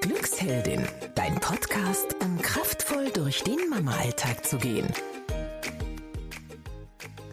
[0.00, 4.86] Glücksheldin, dein Podcast, um kraftvoll durch den Mama-Alltag zu gehen.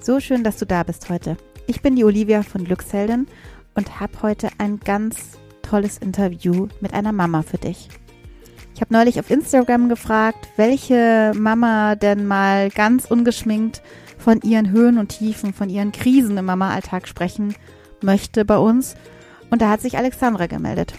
[0.01, 1.37] So schön, dass du da bist heute.
[1.67, 3.27] Ich bin die Olivia von Glücksheldin
[3.75, 7.89] und habe heute ein ganz tolles Interview mit einer Mama für dich.
[8.75, 13.81] Ich habe neulich auf Instagram gefragt, welche Mama denn mal ganz ungeschminkt
[14.17, 17.55] von ihren Höhen und Tiefen, von ihren Krisen im Mama-Alltag sprechen
[18.01, 18.95] möchte bei uns.
[19.49, 20.93] Und da hat sich Alexandra gemeldet.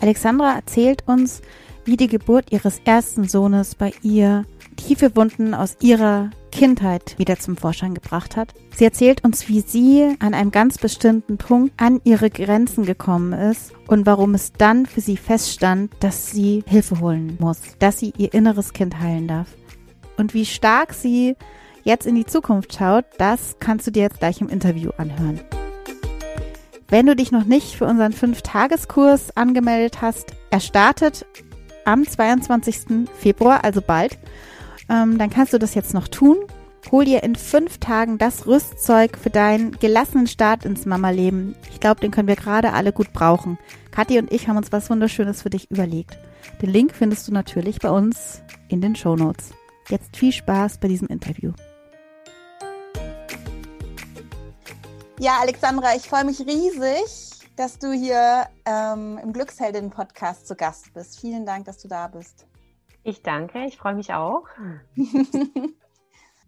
[0.00, 1.42] Alexandra erzählt uns,
[1.84, 4.44] wie die Geburt ihres ersten Sohnes bei ihr
[4.76, 8.54] tiefe Wunden aus ihrer Kindheit wieder zum Vorschein gebracht hat.
[8.74, 13.72] Sie erzählt uns, wie sie an einem ganz bestimmten Punkt an ihre Grenzen gekommen ist
[13.86, 18.32] und warum es dann für sie feststand, dass sie Hilfe holen muss, dass sie ihr
[18.34, 19.48] inneres Kind heilen darf.
[20.16, 21.36] Und wie stark sie
[21.84, 25.40] jetzt in die Zukunft schaut, das kannst du dir jetzt gleich im Interview anhören.
[26.88, 31.26] Wenn du dich noch nicht für unseren 5-Tageskurs angemeldet hast, er startet
[31.84, 33.08] am 22.
[33.18, 34.18] Februar, also bald
[34.88, 36.38] ähm, dann kannst du das jetzt noch tun.
[36.90, 41.54] Hol dir in fünf Tagen das Rüstzeug für deinen gelassenen Start ins Mama-Leben.
[41.70, 43.58] Ich glaube, den können wir gerade alle gut brauchen.
[43.90, 46.18] Kathi und ich haben uns was Wunderschönes für dich überlegt.
[46.62, 49.50] Den Link findest du natürlich bei uns in den Show Notes.
[49.90, 51.52] Jetzt viel Spaß bei diesem Interview.
[55.20, 61.18] Ja, Alexandra, ich freue mich riesig, dass du hier ähm, im Glücksheldin-Podcast zu Gast bist.
[61.20, 62.46] Vielen Dank, dass du da bist.
[63.02, 64.44] Ich danke, ich freue mich auch.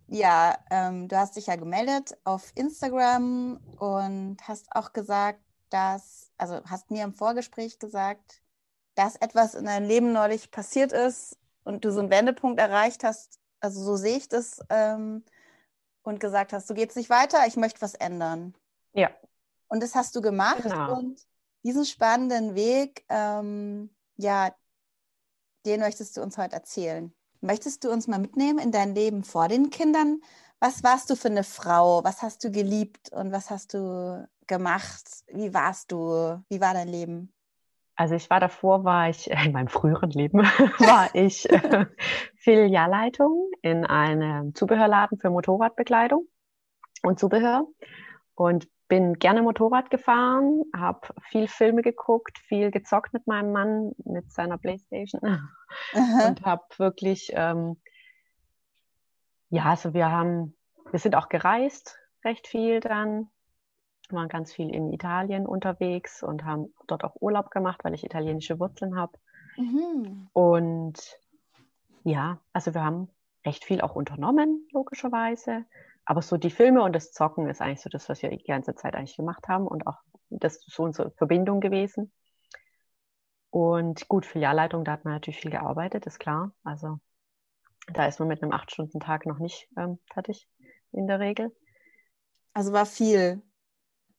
[0.06, 6.60] ja, ähm, du hast dich ja gemeldet auf Instagram und hast auch gesagt, dass, also
[6.64, 8.40] hast mir im Vorgespräch gesagt,
[8.94, 13.40] dass etwas in deinem Leben neulich passiert ist und du so einen Wendepunkt erreicht hast,
[13.58, 15.24] also so sehe ich das, ähm,
[16.02, 18.54] und gesagt hast, du gehst nicht weiter, ich möchte was ändern.
[18.92, 19.10] Ja.
[19.68, 20.98] Und das hast du gemacht genau.
[20.98, 21.20] und
[21.62, 24.54] diesen spannenden Weg, ähm, ja,
[25.66, 27.12] den möchtest du uns heute erzählen.
[27.40, 30.20] Möchtest du uns mal mitnehmen in dein Leben vor den Kindern?
[30.58, 32.04] Was warst du für eine Frau?
[32.04, 35.04] Was hast du geliebt und was hast du gemacht?
[35.28, 36.42] Wie warst du?
[36.48, 37.32] Wie war dein Leben?
[37.96, 40.38] Also ich war davor, war ich, in meinem früheren Leben,
[40.78, 41.86] war ich äh,
[42.36, 46.26] Filialleitung in einem Zubehörladen für Motorradbekleidung
[47.02, 47.66] und Zubehör
[48.34, 54.30] und bin gerne Motorrad gefahren, habe viel Filme geguckt, viel gezockt mit meinem Mann, mit
[54.32, 56.26] seiner Playstation Aha.
[56.26, 57.80] und habe wirklich, ähm,
[59.48, 60.56] ja, also wir haben,
[60.90, 63.30] wir sind auch gereist, recht viel dann,
[64.10, 68.58] waren ganz viel in Italien unterwegs und haben dort auch Urlaub gemacht, weil ich italienische
[68.58, 69.12] Wurzeln habe.
[69.56, 70.28] Mhm.
[70.32, 70.98] Und
[72.02, 73.08] ja, also wir haben
[73.46, 75.64] recht viel auch unternommen, logischerweise.
[76.04, 78.74] Aber so die Filme und das Zocken ist eigentlich so das, was wir die ganze
[78.74, 79.98] Zeit eigentlich gemacht haben und auch
[80.30, 82.12] das ist so unsere Verbindung gewesen.
[83.50, 86.52] Und gut, Filialleitung, da hat man natürlich viel gearbeitet, ist klar.
[86.62, 87.00] Also
[87.92, 90.48] da ist man mit einem Acht-Stunden-Tag noch nicht ähm, fertig
[90.92, 91.54] in der Regel.
[92.52, 93.42] Also war viel.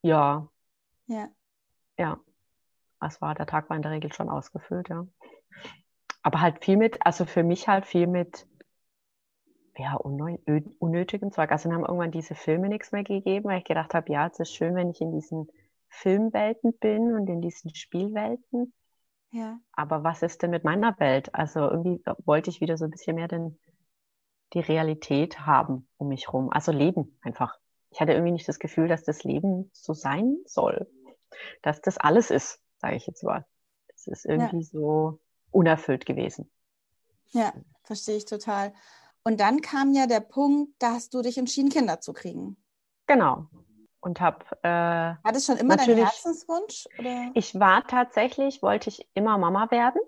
[0.02, 0.48] Ja.
[1.06, 1.28] Ja.
[1.98, 2.20] Ja.
[3.00, 5.06] Es war, der Tag war in der Regel schon ausgefüllt, ja.
[6.22, 8.46] Aber halt viel mit, also für mich halt viel mit
[9.76, 11.50] ja, unnötigem Zeug.
[11.50, 14.38] Also dann haben irgendwann diese Filme nichts mehr gegeben, weil ich gedacht habe, ja, es
[14.38, 15.48] ist schön, wenn ich in diesen
[15.88, 18.72] Filmwelten bin und in diesen Spielwelten.
[19.30, 19.58] Ja.
[19.72, 21.34] Aber was ist denn mit meiner Welt?
[21.34, 23.58] Also irgendwie wollte ich wieder so ein bisschen mehr den,
[24.52, 26.50] die Realität haben um mich herum.
[26.50, 27.58] Also leben einfach.
[27.90, 30.86] Ich hatte irgendwie nicht das Gefühl, dass das Leben so sein soll.
[31.62, 33.46] Dass das alles ist, sage ich jetzt mal.
[33.88, 34.68] Das ist irgendwie ja.
[34.70, 35.18] so
[35.50, 36.50] unerfüllt gewesen.
[37.30, 37.52] Ja,
[37.84, 38.74] verstehe ich total.
[39.24, 42.56] Und dann kam ja der Punkt, da hast du dich entschieden, Kinder zu kriegen.
[43.06, 43.46] Genau.
[44.00, 44.44] Und habe.
[44.62, 46.88] Äh, war das schon immer dein Herzenswunsch?
[46.98, 47.30] Oder?
[47.34, 50.00] Ich war tatsächlich, wollte ich immer Mama werden.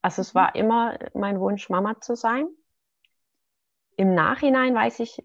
[0.00, 0.38] Also es mhm.
[0.38, 2.48] war immer mein Wunsch, Mama zu sein.
[3.96, 5.22] Im Nachhinein weiß ich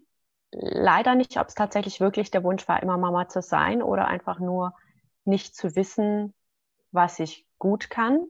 [0.50, 4.38] leider nicht, ob es tatsächlich wirklich der Wunsch war, immer Mama zu sein oder einfach
[4.38, 4.74] nur
[5.24, 6.34] nicht zu wissen,
[6.92, 8.26] was ich gut kann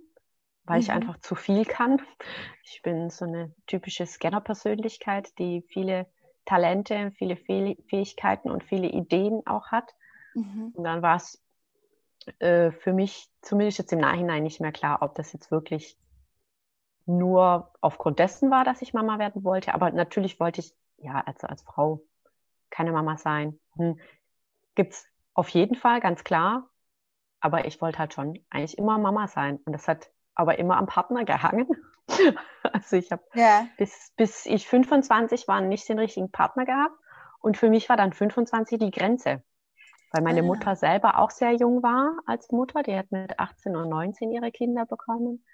[0.66, 0.82] weil mhm.
[0.82, 2.02] ich einfach zu viel kann.
[2.62, 6.06] Ich bin so eine typische Scanner-Persönlichkeit, die viele
[6.44, 9.94] Talente, viele Fähigkeiten und viele Ideen auch hat.
[10.34, 10.72] Mhm.
[10.74, 11.42] Und dann war es
[12.38, 15.98] äh, für mich zumindest jetzt im Nachhinein nicht mehr klar, ob das jetzt wirklich
[17.06, 19.74] nur aufgrund dessen war, dass ich Mama werden wollte.
[19.74, 22.02] Aber natürlich wollte ich ja also als Frau
[22.70, 23.58] keine Mama sein.
[23.76, 23.98] Hm.
[24.74, 26.68] Gibt es auf jeden Fall, ganz klar.
[27.40, 29.58] Aber ich wollte halt schon eigentlich immer Mama sein.
[29.64, 31.66] Und das hat aber immer am Partner gehangen.
[32.62, 33.66] also ich habe ja.
[33.78, 36.94] bis, bis ich 25 war nicht den richtigen Partner gehabt.
[37.40, 39.42] Und für mich war dann 25 die Grenze.
[40.12, 40.44] Weil meine Ah.
[40.44, 42.82] Mutter selber auch sehr jung war als Mutter.
[42.82, 45.44] Die hat mit 18 und 19 ihre Kinder bekommen.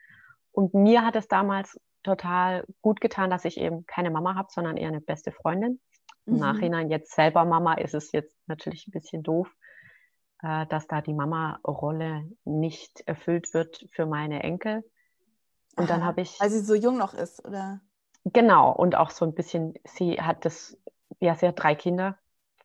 [0.52, 4.76] Und mir hat es damals total gut getan, dass ich eben keine Mama habe, sondern
[4.76, 5.80] eher eine beste Freundin.
[6.26, 6.40] Im Mhm.
[6.40, 9.48] Nachhinein jetzt selber Mama ist es jetzt natürlich ein bisschen doof,
[10.42, 14.84] äh, dass da die Mama-Rolle nicht erfüllt wird für meine Enkel.
[15.76, 16.06] Und dann Aha.
[16.08, 17.80] habe ich Weil sie so jung noch ist, oder?
[18.24, 20.76] Genau, und auch so ein bisschen, sie hat das,
[21.20, 22.16] ja, sie hat drei Kinder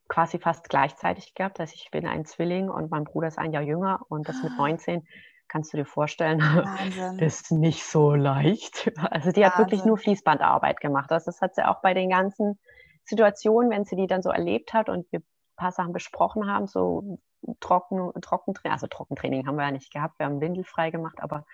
[0.07, 1.59] quasi fast gleichzeitig gehabt.
[1.59, 4.53] Also ich bin ein Zwilling und mein Bruder ist ein Jahr jünger und das mit
[4.53, 4.61] Ah.
[4.61, 5.07] 19
[5.47, 7.17] kannst du dir vorstellen, Wahnsinn.
[7.17, 8.91] das ist nicht so leicht.
[9.11, 9.87] Also die hat wirklich Wahnsinn.
[9.87, 11.11] nur Fließbandarbeit gemacht.
[11.11, 12.59] Also das hat sie auch bei den ganzen
[13.05, 15.25] Situationen, wenn sie die dann so erlebt hat und wir ein
[15.55, 17.19] paar Sachen besprochen haben, so
[17.59, 21.45] Trocken, Trockentraining, also Trockentraining haben wir ja nicht gehabt, wir haben windelfrei gemacht, aber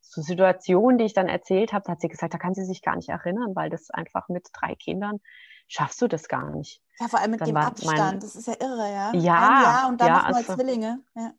[0.00, 2.96] so Situationen, die ich dann erzählt habe, hat sie gesagt, da kann sie sich gar
[2.96, 5.20] nicht erinnern, weil das einfach mit drei Kindern
[5.68, 6.82] schaffst du das gar nicht.
[6.98, 7.98] Ja, vor allem mit Dann dem Abstand.
[7.98, 9.12] mein- das ist ja irre, ja.
[9.14, 11.00] Ja, Jahr und dann ja, nochmal also- Zwillinge.
[11.14, 11.32] Ja.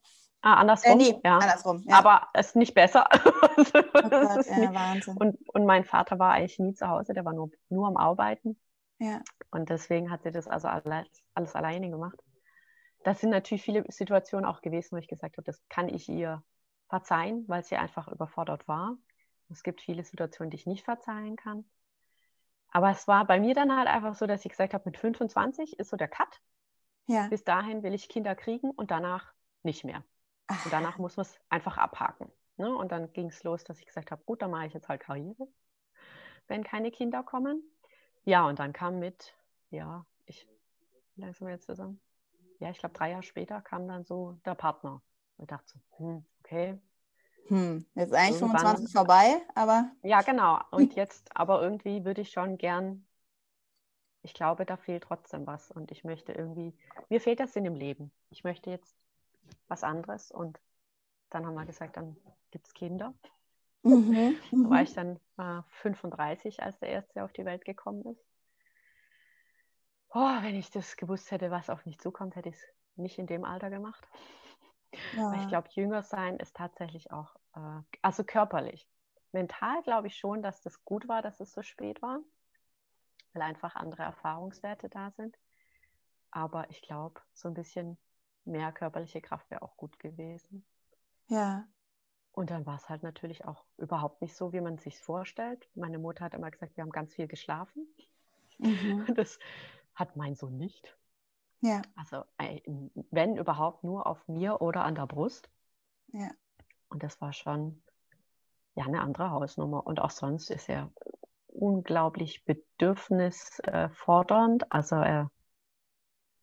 [0.44, 1.38] Ah, andersrum, Äh, nee, ja.
[1.38, 1.84] andersrum.
[1.86, 1.98] Ja.
[2.00, 3.08] Aber es ist nicht besser.
[3.58, 4.74] Also, oh Gott, ist ja, nicht.
[4.74, 5.18] Wahnsinn.
[5.18, 8.60] Und, und mein Vater war eigentlich nie zu Hause, der war nur, nur am Arbeiten.
[9.00, 9.20] ja.
[9.52, 11.06] Und deswegen hat sie das also alles,
[11.36, 12.18] alles alleine gemacht.
[13.04, 16.44] Das sind natürlich viele Situationen auch gewesen, wo ich gesagt habe, das kann ich ihr
[16.88, 18.98] verzeihen, weil sie einfach überfordert war.
[19.50, 21.66] Es gibt viele Situationen, die ich nicht verzeihen kann.
[22.72, 25.78] Aber es war bei mir dann halt einfach so, dass ich gesagt habe, mit 25
[25.80, 26.42] ist so der Cut.
[27.08, 27.28] ja.
[27.28, 29.34] Bis dahin will ich Kinder kriegen und danach
[29.64, 30.04] nicht mehr.
[30.48, 32.32] Ach, Und danach muss man es einfach abhaken.
[32.58, 32.74] Ne?
[32.74, 35.02] Und dann ging es los, dass ich gesagt habe, gut, dann mache ich jetzt halt
[35.02, 35.48] Karriere,
[36.48, 37.64] wenn keine Kinder kommen.
[38.24, 39.34] Ja, und dann kam mit,
[39.70, 40.48] ja, ich,
[41.16, 42.00] wie lange sind wir jetzt zusammen?
[42.62, 45.02] Ja, ich glaube, drei Jahre später kam dann so der Partner.
[45.38, 46.80] Und dachte so, hm, okay.
[47.48, 47.86] hm.
[47.96, 50.60] Jetzt ist eigentlich Irgendwann- 25 vorbei, aber Ja, genau.
[50.72, 53.06] Und jetzt, aber irgendwie würde ich schon gern,
[54.24, 55.72] ich glaube, da fehlt trotzdem was.
[55.72, 56.74] Und ich möchte irgendwie,
[57.10, 58.12] mir fehlt der Sinn im Leben.
[58.30, 58.96] Ich möchte jetzt
[59.68, 60.32] was anderes.
[60.32, 60.60] Und
[61.32, 62.16] dann haben wir gesagt, dann
[62.52, 63.14] gibt es Kinder.
[63.84, 64.36] mhm.
[64.52, 64.84] Da war Mhm.
[64.84, 68.24] ich dann äh, 35, als der erste auf die Welt gekommen ist.
[70.14, 73.28] Oh, wenn ich das gewusst hätte, was auf mich zukommt, hätte ich es nicht in
[73.28, 74.06] dem Alter gemacht.
[75.16, 75.42] Weil ja.
[75.42, 78.88] ich glaube, jünger sein ist tatsächlich auch, äh, also körperlich.
[79.32, 82.20] Mental glaube ich schon, dass das gut war, dass es so spät war,
[83.34, 85.38] weil einfach andere Erfahrungswerte da sind.
[86.32, 87.98] Aber ich glaube, so ein bisschen
[88.44, 90.66] mehr körperliche Kraft wäre auch gut gewesen.
[91.28, 91.68] ja.
[92.34, 95.68] Und dann war es halt natürlich auch überhaupt nicht so, wie man sich vorstellt.
[95.76, 97.86] Meine Mutter hat immer gesagt, wir haben ganz viel geschlafen.
[98.58, 99.06] Mhm.
[99.16, 99.38] Das
[100.02, 100.98] hat mein Sohn nicht.
[101.62, 101.82] Ja.
[101.96, 102.24] Also
[103.12, 105.48] wenn überhaupt nur auf mir oder an der Brust.
[106.08, 106.32] Ja.
[106.90, 107.84] Und das war schon
[108.76, 109.86] ja eine andere Hausnummer.
[109.86, 110.90] Und auch sonst ist er
[111.48, 114.72] unglaublich bedürfnisfordernd.
[114.72, 115.30] Also er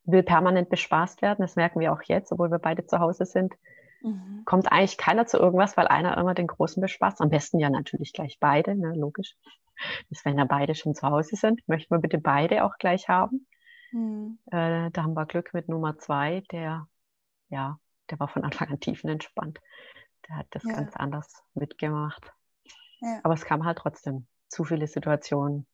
[0.05, 1.43] will permanent bespaßt werden.
[1.43, 3.57] Das merken wir auch jetzt, obwohl wir beide zu Hause sind.
[4.03, 4.45] Mhm.
[4.45, 7.21] Kommt eigentlich keiner zu irgendwas, weil einer immer den Großen bespaßt.
[7.21, 9.35] Am besten ja natürlich gleich beide, ne, logisch.
[10.11, 13.47] Das, wenn ja beide schon zu Hause sind, möchten wir bitte beide auch gleich haben.
[13.93, 14.39] Mhm.
[14.47, 16.89] Äh, da haben wir Glück mit Nummer zwei, der,
[17.49, 17.79] ja,
[18.11, 19.61] der war von Anfang an tiefenentspannt.
[20.29, 20.75] Der hat das Ja.
[20.75, 22.33] ganz anders mitgemacht.
[23.01, 23.21] Ja.
[23.23, 25.67] Aber es kam halt trotzdem zu viele Situationen,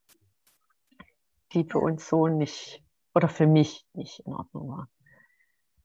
[1.52, 2.82] die für uns so nicht,
[3.14, 4.88] oder für mich nicht in Ordnung waren.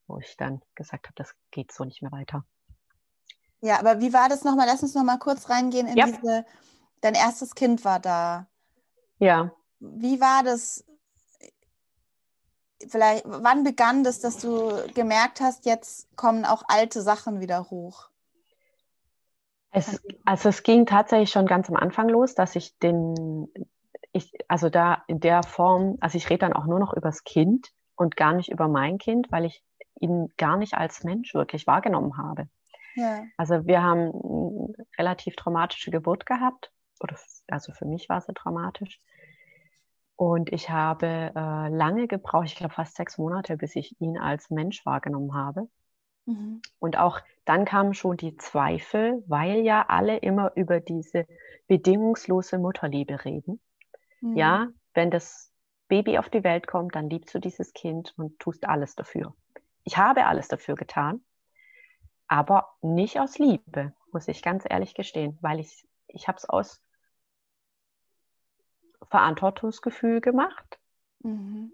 [0.07, 2.44] Wo ich dann gesagt habe, das geht so nicht mehr weiter.
[3.62, 4.66] Ja, aber wie war das nochmal?
[4.68, 6.06] Lass uns nochmal kurz reingehen in Ja.
[6.06, 6.45] diese,
[7.01, 8.47] dein erstes Kind war da.
[9.19, 10.85] Ja, Wie war das?
[12.87, 18.09] Vielleicht, wann begann das, dass du gemerkt hast, jetzt kommen auch alte Sachen wieder hoch?
[19.71, 23.49] Es, also es ging tatsächlich schon ganz am Anfang los, dass ich den,
[24.13, 27.71] ich, also da in der Form, also ich rede dann auch nur noch übers Kind
[27.95, 29.61] und gar nicht über mein Kind, weil ich
[29.99, 32.47] ihn gar nicht als Mensch wirklich wahrgenommen habe.
[32.95, 33.23] Ja.
[33.37, 36.71] Also wir haben eine relativ traumatische Geburt gehabt,
[37.47, 38.99] also für mich war sie traumatisch.
[40.15, 44.49] Und ich habe äh, lange gebraucht, ich glaube fast sechs Monate, bis ich ihn als
[44.49, 45.69] Mensch wahrgenommen habe.
[46.25, 46.61] Mhm.
[46.77, 51.25] Und auch dann kamen schon die Zweifel, weil ja alle immer über diese
[51.68, 53.61] bedingungslose Mutterliebe reden.
[54.21, 54.35] Mhm.
[54.35, 55.53] Ja, wenn das
[55.87, 59.33] Baby auf die Welt kommt, dann liebst du dieses Kind und tust alles dafür.
[59.83, 61.21] Ich habe alles dafür getan,
[62.27, 66.81] aber nicht aus Liebe, muss ich ganz ehrlich gestehen, weil ich, ich habe es aus
[69.07, 70.79] Verantwortungsgefühl gemacht,
[71.21, 71.71] Mhm.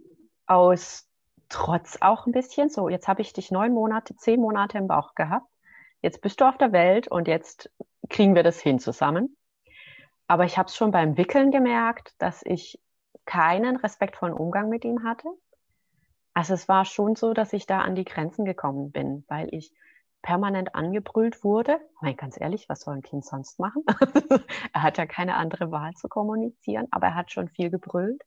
[0.48, 1.08] aus
[1.50, 2.70] Trotz auch ein bisschen.
[2.70, 5.48] So, jetzt habe ich dich neun Monate, zehn Monate im Bauch gehabt.
[6.02, 7.70] Jetzt bist du auf der Welt und jetzt
[8.10, 9.36] kriegen wir das hin zusammen.
[10.28, 12.80] Aber ich habe es schon beim Wickeln gemerkt, dass ich
[13.26, 15.30] keinen respektvollen Umgang mit ihm hatte.
[16.34, 19.72] Also es war schon so, dass ich da an die Grenzen gekommen bin, weil ich
[20.26, 21.80] permanent angebrüllt wurde.
[21.98, 23.84] Ich meine, ganz ehrlich, was soll ein Kind sonst machen?
[24.74, 28.24] er hat ja keine andere Wahl zu kommunizieren, aber er hat schon viel gebrüllt.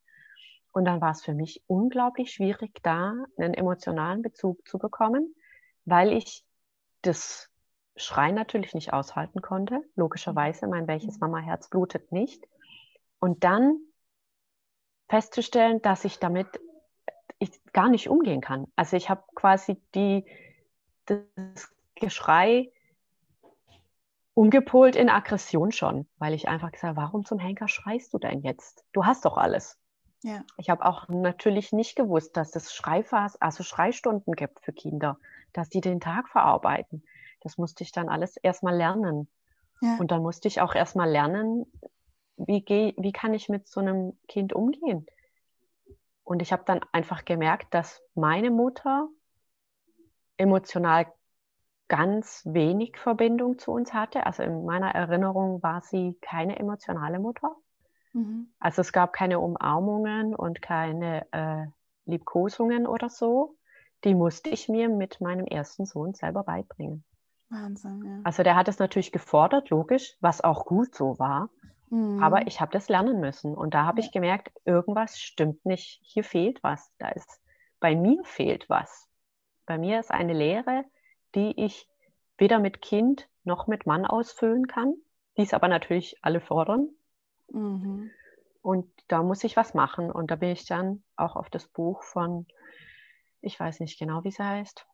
[0.71, 5.35] Und dann war es für mich unglaublich schwierig, da einen emotionalen Bezug zu bekommen,
[5.87, 6.45] weil ich
[7.02, 7.50] das
[7.97, 9.83] Schreien natürlich nicht aushalten konnte.
[9.97, 11.33] Logischerweise, mein welches mhm.
[11.33, 12.47] Mama-Herz blutet nicht.
[13.19, 13.81] Und dann
[15.09, 16.47] festzustellen, dass ich damit
[17.40, 18.69] ich gar nicht umgehen kann.
[18.76, 20.25] Also ich habe quasi die,
[21.07, 22.71] das Geschrei
[24.35, 28.43] umgepolt in Aggression schon, weil ich einfach gesagt habe, warum zum Henker schreist du denn
[28.43, 28.85] jetzt?
[28.93, 29.78] Du hast doch alles.
[30.23, 30.45] Ja.
[30.57, 35.19] Ich habe auch natürlich nicht gewusst, dass es Schreiphas, also Schreistunden gibt für Kinder,
[35.52, 37.05] dass die den Tag verarbeiten.
[37.40, 39.28] Das musste ich dann alles erstmal lernen.
[39.81, 39.97] Ja.
[39.99, 41.67] Und dann musste ich auch erstmal lernen,
[42.37, 45.07] wie, geh, wie kann ich mit so einem Kind umgehen?
[46.25, 49.09] Und ich habe dann einfach gemerkt, dass meine Mutter
[50.37, 51.12] emotional
[51.88, 54.26] ganz wenig Verbindung zu uns hatte.
[54.26, 57.57] Also in meiner Erinnerung war sie keine emotionale Mutter.
[58.12, 58.49] Mhm.
[58.61, 61.66] Also es gab keine Umarmungen und keine äh,
[62.04, 63.57] Liebkosungen oder so.
[64.04, 67.04] Die musste ich mir mit meinem ersten Sohn selber beibringen.
[67.50, 68.21] Wahnsinn, ja.
[68.25, 71.49] Also der hat es natürlich gefordert, logisch, was auch gut so war.
[71.90, 72.23] Mhm.
[72.23, 73.54] Aber ich habe das lernen müssen.
[73.54, 74.07] Und da habe ja.
[74.07, 76.00] ich gemerkt, irgendwas stimmt nicht.
[76.02, 76.92] Hier fehlt was.
[76.99, 77.40] Da ist,
[77.80, 79.09] bei mir fehlt was.
[79.66, 80.85] Bei mir ist eine Lehre,
[81.35, 81.89] die ich
[82.37, 84.95] weder mit Kind noch mit Mann ausfüllen kann.
[85.37, 86.89] Dies aber natürlich alle fordern.
[87.51, 88.11] Mhm.
[88.63, 90.11] Und da muss ich was machen.
[90.11, 92.47] Und da bin ich dann auch auf das Buch von,
[93.41, 94.87] ich weiß nicht genau, wie es heißt,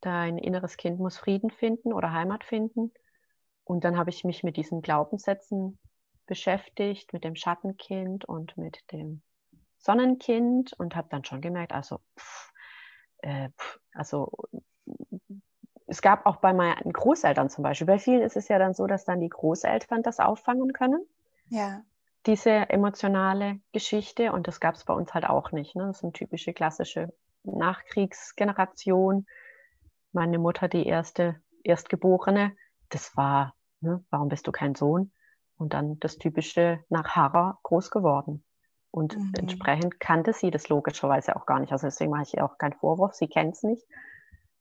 [0.00, 2.92] Dein inneres Kind muss Frieden finden oder Heimat finden.
[3.64, 5.78] Und dann habe ich mich mit diesen Glaubenssätzen
[6.26, 9.22] beschäftigt, mit dem Schattenkind und mit dem
[9.78, 12.52] Sonnenkind und habe dann schon gemerkt, also, pff,
[13.18, 14.30] äh, pff, also
[15.86, 18.86] es gab auch bei meinen Großeltern zum Beispiel, bei vielen ist es ja dann so,
[18.86, 21.04] dass dann die Großeltern das auffangen können.
[21.48, 21.82] Ja.
[22.26, 25.76] Diese emotionale Geschichte und das gab es bei uns halt auch nicht.
[25.76, 25.86] Ne?
[25.86, 27.12] Das ist eine typische klassische
[27.44, 29.26] Nachkriegsgeneration
[30.16, 32.56] meine Mutter die erste Erstgeborene.
[32.88, 35.12] Das war, ne, warum bist du kein Sohn?
[35.58, 38.42] Und dann das typische nach Harrer groß geworden.
[38.90, 39.32] Und mhm.
[39.38, 41.72] entsprechend kannte sie das logischerweise auch gar nicht.
[41.72, 43.14] Also deswegen mache ich ihr auch keinen Vorwurf.
[43.14, 43.86] Sie kennt es nicht.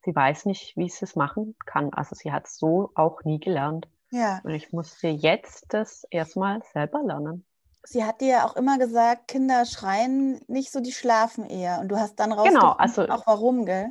[0.05, 1.91] Sie weiß nicht, wie sie es machen kann.
[1.91, 3.88] Also sie hat es so auch nie gelernt.
[4.12, 4.39] Ja.
[4.43, 7.43] Und ich musste jetzt das erstmal selber lernen.
[7.83, 11.79] Sie hat dir ja auch immer gesagt, Kinder schreien nicht so, die schlafen eher.
[11.79, 13.89] Und du hast dann rausgefunden, genau, also, auch warum, gell?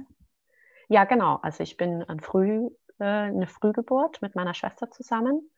[0.88, 1.40] Ja, genau.
[1.42, 5.50] Also ich bin ein Früh, äh, eine Frühgeburt mit meiner Schwester zusammen.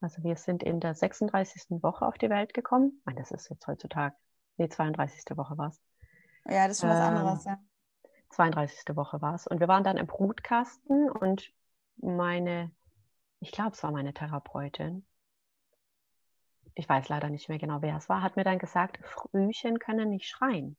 [0.00, 1.82] Also wir sind in der 36.
[1.82, 2.92] Woche auf die Welt gekommen.
[3.00, 4.14] Ich meine, das ist jetzt heutzutage,
[4.58, 5.36] nee, 32.
[5.36, 5.80] Woche war es.
[6.46, 7.58] Ja, das ist schon was ähm, anderes, ja.
[8.32, 8.96] 32.
[8.96, 9.46] Woche war es.
[9.46, 11.52] Und wir waren dann im Brutkasten und
[11.96, 12.70] meine,
[13.40, 15.04] ich glaube, es war meine Therapeutin,
[16.74, 20.10] ich weiß leider nicht mehr genau, wer es war, hat mir dann gesagt, Frühchen können
[20.10, 20.76] nicht schreien.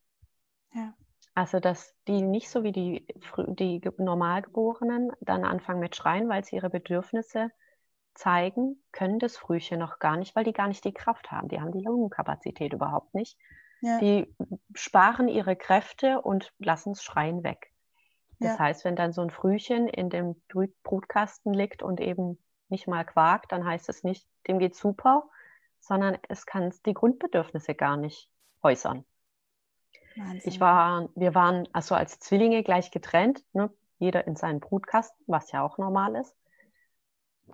[0.74, 0.94] Ja.
[1.36, 3.08] Also, dass die nicht so wie die,
[3.48, 7.52] die Normalgeborenen dann anfangen mit Schreien, weil sie ihre Bedürfnisse
[8.14, 11.48] zeigen, können das Frühchen noch gar nicht, weil die gar nicht die Kraft haben.
[11.48, 13.38] Die haben die Lungenkapazität überhaupt nicht.
[13.84, 14.00] Ja.
[14.00, 14.34] Die
[14.74, 17.74] sparen ihre Kräfte und lassen das Schreien weg.
[18.40, 18.60] Das ja.
[18.60, 20.42] heißt, wenn dann so ein Frühchen in dem
[20.84, 25.30] Brutkasten liegt und eben nicht mal quakt, dann heißt es nicht, dem geht super,
[25.82, 28.30] sondern es kann die Grundbedürfnisse gar nicht
[28.62, 29.04] äußern.
[30.16, 30.42] Wahnsinn.
[30.46, 33.70] Ich war, wir waren also als Zwillinge gleich getrennt, ne?
[34.00, 36.34] jeder in seinen Brutkasten, was ja auch normal ist.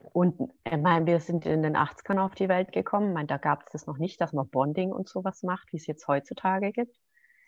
[0.02, 3.10] Und ich meine, wir sind in den 80ern auf die Welt gekommen.
[3.10, 5.78] Ich meine, da gab es das noch nicht, dass man Bonding und sowas macht, wie
[5.78, 6.96] es jetzt heutzutage gibt.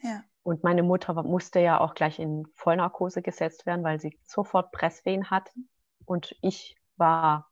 [0.01, 0.23] Ja.
[0.43, 5.29] Und meine Mutter musste ja auch gleich in Vollnarkose gesetzt werden, weil sie sofort Presswehen
[5.29, 5.51] hatte.
[6.05, 7.49] Und ich war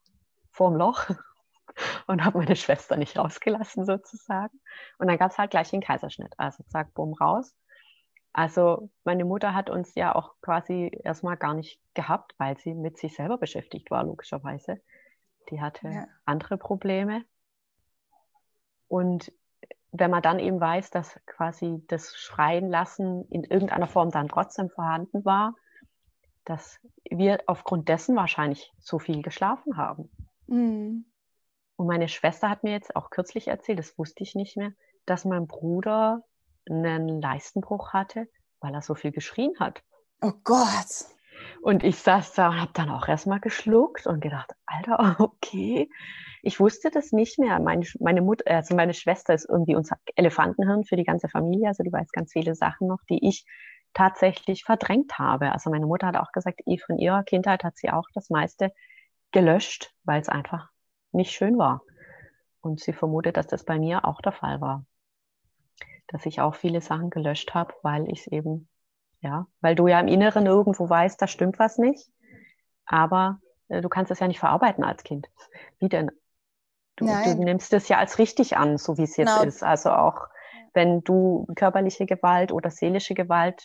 [0.52, 1.06] vorm Loch
[2.08, 4.60] und habe meine Schwester nicht rausgelassen sozusagen.
[4.98, 6.34] Und dann gab es halt gleich den Kaiserschnitt.
[6.38, 7.54] Also zack, bumm, raus.
[8.34, 12.98] Also meine Mutter hat uns ja auch quasi erstmal gar nicht gehabt, weil sie mit
[12.98, 14.82] sich selber beschäftigt war, logischerweise.
[15.50, 16.06] Die hatte ja.
[16.26, 17.24] andere Probleme.
[18.88, 19.32] Und
[19.92, 24.70] wenn man dann eben weiß, dass quasi das Schreien lassen in irgendeiner Form dann trotzdem
[24.70, 25.56] vorhanden war,
[26.46, 30.10] dass wir aufgrund dessen wahrscheinlich so viel geschlafen haben.
[30.48, 31.06] Mhm.
[31.76, 34.74] Und meine Schwester hat mir jetzt auch kürzlich erzählt, das wusste ich nicht mehr,
[35.06, 36.24] dass mein Bruder
[36.70, 38.28] einen Leistenbruch hatte,
[38.62, 39.84] weil er so viel geschrien hat.
[40.22, 41.06] Oh Gott.
[41.62, 45.90] Und ich saß da und habe dann auch erstmal geschluckt und gedacht, Alter, okay.
[46.42, 47.60] Ich wusste das nicht mehr.
[47.60, 51.68] Meine, meine Mutter, also meine Schwester ist irgendwie unser Elefantenhirn für die ganze Familie.
[51.68, 53.46] Also die weiß ganz viele Sachen noch, die ich
[53.94, 55.52] tatsächlich verdrängt habe.
[55.52, 58.72] Also meine Mutter hat auch gesagt, von ihrer Kindheit hat sie auch das meiste
[59.32, 60.70] gelöscht, weil es einfach
[61.12, 61.82] nicht schön war.
[62.62, 64.86] Und sie vermutet, dass das bei mir auch der Fall war.
[66.10, 68.68] Dass ich auch viele Sachen gelöscht habe, weil ich es eben,
[69.22, 72.10] ja, weil du ja im Inneren irgendwo weißt, da stimmt was nicht.
[72.86, 75.30] Aber äh, du kannst es ja nicht verarbeiten als Kind.
[75.80, 76.12] Wie denn?
[76.96, 79.48] Du, du nimmst es ja als richtig an, so wie es jetzt genau.
[79.48, 79.64] ist.
[79.64, 80.28] Also auch
[80.74, 83.64] wenn du körperliche Gewalt oder seelische Gewalt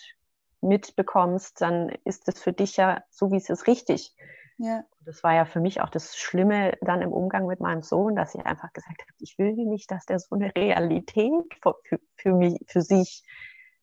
[0.60, 4.14] mitbekommst, dann ist es für dich ja so, wie es ist, richtig.
[4.58, 4.84] Ja.
[5.04, 8.34] Das war ja für mich auch das Schlimme dann im Umgang mit meinem Sohn, dass
[8.34, 11.74] ich einfach gesagt habe, ich will nicht, dass der so eine Realität für,
[12.16, 13.24] für, mich, für sich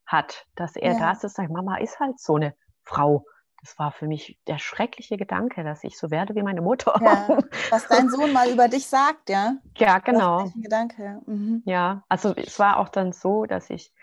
[0.06, 1.00] hat, dass er ja.
[1.00, 3.25] das ist, sagt, Mama ist halt so eine Frau.
[3.62, 7.00] Das war für mich der schreckliche Gedanke, dass ich so werde wie meine Mutter.
[7.00, 7.28] Ja,
[7.70, 9.58] was dein Sohn mal über dich sagt, ja?
[9.78, 10.44] Ja, genau.
[10.44, 11.22] Das Gedanke.
[11.28, 11.62] Mhm.
[11.66, 13.94] Ja, also es war auch dann so, dass ich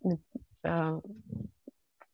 [0.00, 0.20] mit
[0.62, 0.92] äh,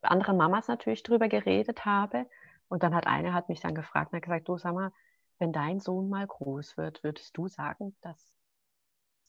[0.01, 2.25] anderen Mamas natürlich drüber geredet habe
[2.69, 4.91] und dann hat eine hat mich dann gefragt und hat gesagt, du sag mal,
[5.39, 8.35] wenn dein Sohn mal groß wird, würdest du sagen, dass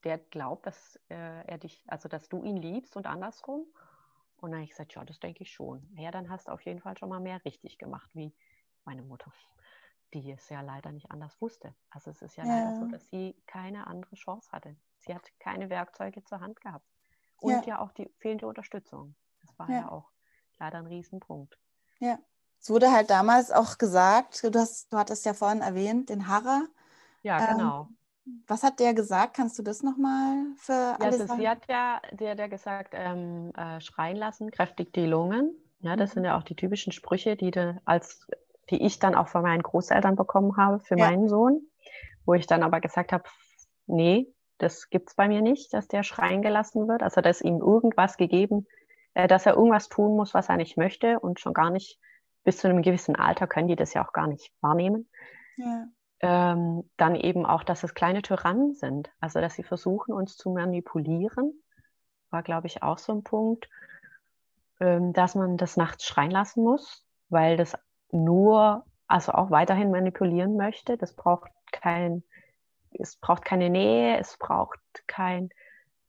[0.04, 3.66] der glaubt, dass äh, er dich, also dass du ihn liebst und andersrum?
[4.36, 5.86] Und dann habe ich gesagt, ja, das denke ich schon.
[5.96, 8.34] Ja, dann hast du auf jeden Fall schon mal mehr richtig gemacht, wie
[8.84, 9.32] meine Mutter,
[10.14, 11.74] die es ja leider nicht anders wusste.
[11.90, 12.54] Also es ist ja, ja.
[12.54, 14.76] leider so, dass sie keine andere Chance hatte.
[14.98, 16.86] Sie hat keine Werkzeuge zur Hand gehabt.
[17.36, 19.14] Und ja, ja auch die fehlende Unterstützung.
[19.42, 20.10] Das war ja, ja auch
[20.58, 21.58] leider ein Riesenpunkt.
[21.98, 22.18] Ja.
[22.60, 26.64] Es wurde halt damals auch gesagt, du, hast, du hattest ja vorhin erwähnt, den Harrer.
[27.22, 27.88] Ja, ähm, genau.
[28.26, 29.34] Ähm, was hat der gesagt?
[29.34, 33.52] Kannst du das nochmal für ja, alles also Sie hat ja, der, der gesagt, ähm,
[33.56, 35.52] äh, schreien lassen, kräftig die Lungen.
[35.80, 36.14] Ja, das mhm.
[36.14, 38.26] sind ja auch die typischen Sprüche, die, de, als,
[38.68, 41.08] die ich dann auch von meinen Großeltern bekommen habe für ja.
[41.08, 41.62] meinen Sohn,
[42.26, 43.24] wo ich dann aber gesagt habe,
[43.86, 47.02] nee, das gibt es bei mir nicht, dass der schreien gelassen wird.
[47.02, 48.66] Also dass ihm irgendwas gegeben,
[49.14, 51.98] äh, dass er irgendwas tun muss, was er nicht möchte und schon gar nicht
[52.44, 55.08] bis zu einem gewissen Alter können die das ja auch gar nicht wahrnehmen.
[55.56, 55.86] Ja.
[56.20, 60.50] Ähm, dann eben auch, dass es kleine Tyrannen sind, also dass sie versuchen, uns zu
[60.50, 61.62] manipulieren,
[62.30, 63.68] war, glaube ich, auch so ein Punkt,
[64.80, 67.76] ähm, dass man das nachts schreien lassen muss, weil das
[68.12, 70.96] nur, also auch weiterhin manipulieren möchte.
[70.96, 72.22] Das braucht kein,
[72.92, 75.50] es braucht keine Nähe, es braucht kein,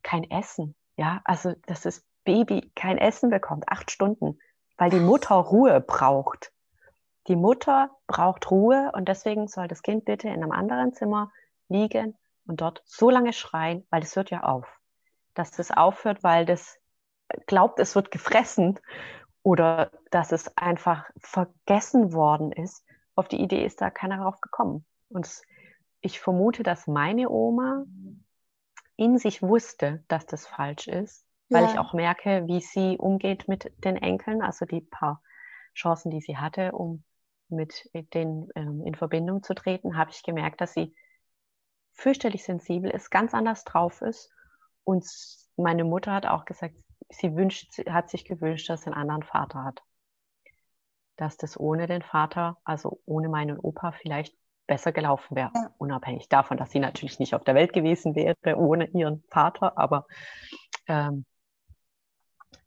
[0.03, 0.75] kein Essen.
[0.97, 4.39] Ja, also dass das Baby kein Essen bekommt, acht Stunden
[4.81, 6.51] weil die Mutter Ruhe braucht.
[7.27, 11.31] Die Mutter braucht Ruhe und deswegen soll das Kind bitte in einem anderen Zimmer
[11.69, 12.17] liegen
[12.47, 14.65] und dort so lange schreien, weil es hört ja auf.
[15.35, 16.79] Dass das aufhört, weil das
[17.45, 18.79] glaubt, es wird gefressen
[19.43, 22.83] oder dass es einfach vergessen worden ist.
[23.13, 24.83] Auf die Idee ist da keiner drauf gekommen.
[25.09, 25.29] Und
[25.99, 27.83] ich vermute, dass meine Oma
[28.95, 33.71] in sich wusste, dass das falsch ist weil ich auch merke, wie sie umgeht mit
[33.83, 35.21] den Enkeln, also die paar
[35.75, 37.03] Chancen, die sie hatte, um
[37.49, 40.95] mit denen ähm, in Verbindung zu treten, habe ich gemerkt, dass sie
[41.93, 44.31] fürchterlich sensibel ist, ganz anders drauf ist.
[44.83, 45.05] Und
[45.57, 46.75] meine Mutter hat auch gesagt,
[47.09, 49.81] sie wünscht, hat sich gewünscht, dass sie einen anderen Vater hat.
[51.17, 54.35] Dass das ohne den Vater, also ohne meinen Opa, vielleicht
[54.65, 55.51] besser gelaufen wäre.
[55.53, 55.73] Ja.
[55.77, 60.07] Unabhängig davon, dass sie natürlich nicht auf der Welt gewesen wäre ohne ihren Vater, aber
[60.87, 61.25] ähm,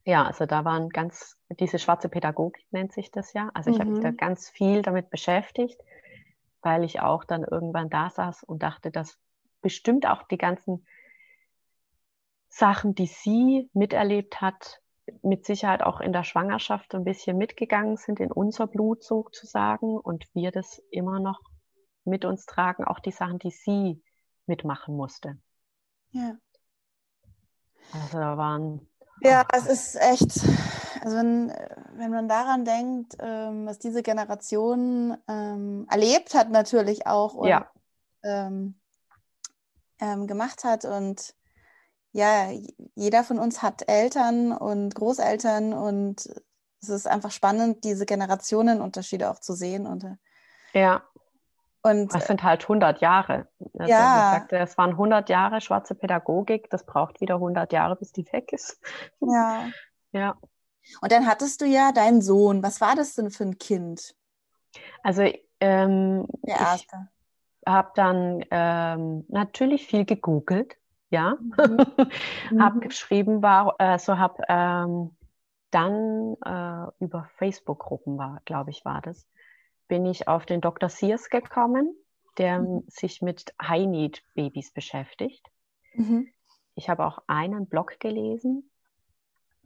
[0.05, 3.51] ja, also da waren ganz, diese schwarze Pädagogik nennt sich das ja.
[3.55, 3.81] Also ich mhm.
[3.81, 4.17] habe mich da mhm.
[4.17, 5.81] ganz viel damit beschäftigt,
[6.61, 9.19] weil ich auch dann irgendwann da saß und dachte, dass
[9.63, 10.87] bestimmt auch die ganzen
[12.49, 14.81] Sachen, die sie miterlebt hat,
[15.23, 19.99] mit Sicherheit auch in der Schwangerschaft so ein bisschen mitgegangen sind in unser Blut sozusagen
[19.99, 21.41] und wir das immer noch
[22.05, 24.03] mit uns tragen, auch die Sachen, die sie
[24.47, 25.39] mitmachen musste.
[26.11, 26.37] Ja.
[27.93, 28.87] Also da waren
[29.25, 30.41] ja, es ist echt,
[31.03, 31.53] also wenn,
[31.95, 37.71] wenn man daran denkt, ähm, was diese Generation ähm, erlebt hat natürlich auch und ja.
[38.23, 38.75] ähm,
[40.01, 41.35] ähm gemacht hat und
[42.13, 42.51] ja,
[42.95, 46.29] jeder von uns hat Eltern und Großeltern und
[46.81, 49.87] es ist einfach spannend, diese Generationenunterschiede auch zu sehen.
[49.87, 50.17] Und, äh,
[50.79, 51.03] ja.
[51.87, 53.47] Und, das sind halt 100 Jahre.
[53.79, 54.31] Also ja.
[54.33, 56.71] Sagte, es waren 100 Jahre schwarze Pädagogik.
[56.71, 58.81] Das braucht wieder 100 Jahre, bis die weg ist.
[59.21, 59.69] Ja.
[60.17, 60.37] Ja.
[61.01, 62.63] Und dann hattest du ja deinen Sohn.
[62.63, 64.15] Was war das denn für ein Kind?
[65.03, 65.23] Also
[65.59, 67.09] ähm, Der erste.
[67.67, 70.77] ich habe dann ähm, natürlich viel gegoogelt.
[71.11, 71.37] Ja.
[71.41, 71.79] Mhm.
[72.61, 72.81] habe mhm.
[72.81, 75.17] geschrieben, war, also habe ähm,
[75.73, 79.27] dann äh, über Facebook-Gruppen war, glaube ich, war das
[79.89, 80.89] bin ich auf den Dr.
[80.89, 81.95] Sears gekommen,
[82.39, 82.85] der mhm.
[82.89, 85.47] sich mit High-Need-Babys beschäftigt.
[85.95, 86.29] Mhm.
[86.75, 88.71] Ich habe auch einen Blog gelesen.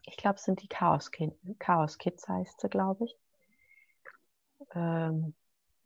[0.03, 3.17] ich glaube, es sind die Chaos, kind, Chaos Kids heißt sie, glaube ich.
[4.75, 5.35] Ähm,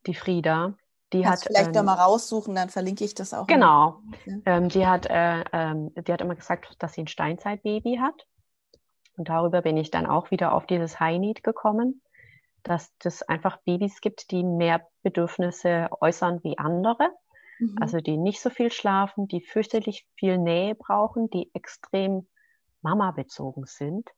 [0.07, 0.75] die Frieda.
[1.13, 3.47] Die Kannst hat vielleicht ähm, da mal raussuchen, dann verlinke ich das auch.
[3.47, 4.01] Genau.
[4.47, 8.27] Ähm, die, hat, äh, ähm, die hat immer gesagt, dass sie ein Steinzeitbaby hat.
[9.17, 12.01] Und darüber bin ich dann auch wieder auf dieses High Need gekommen,
[12.63, 17.11] dass es einfach Babys gibt, die mehr Bedürfnisse äußern wie andere.
[17.59, 17.77] Mhm.
[17.81, 22.29] Also die nicht so viel schlafen, die fürchterlich viel Nähe brauchen, die extrem
[22.83, 24.11] Mama bezogen sind,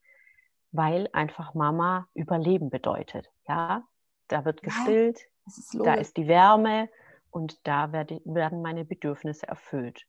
[0.72, 3.30] weil einfach Mama Überleben bedeutet.
[3.48, 3.84] Ja,
[4.28, 6.88] da wird gestillt, das ist da ist die Wärme
[7.30, 10.06] und da werde, werden meine Bedürfnisse erfüllt.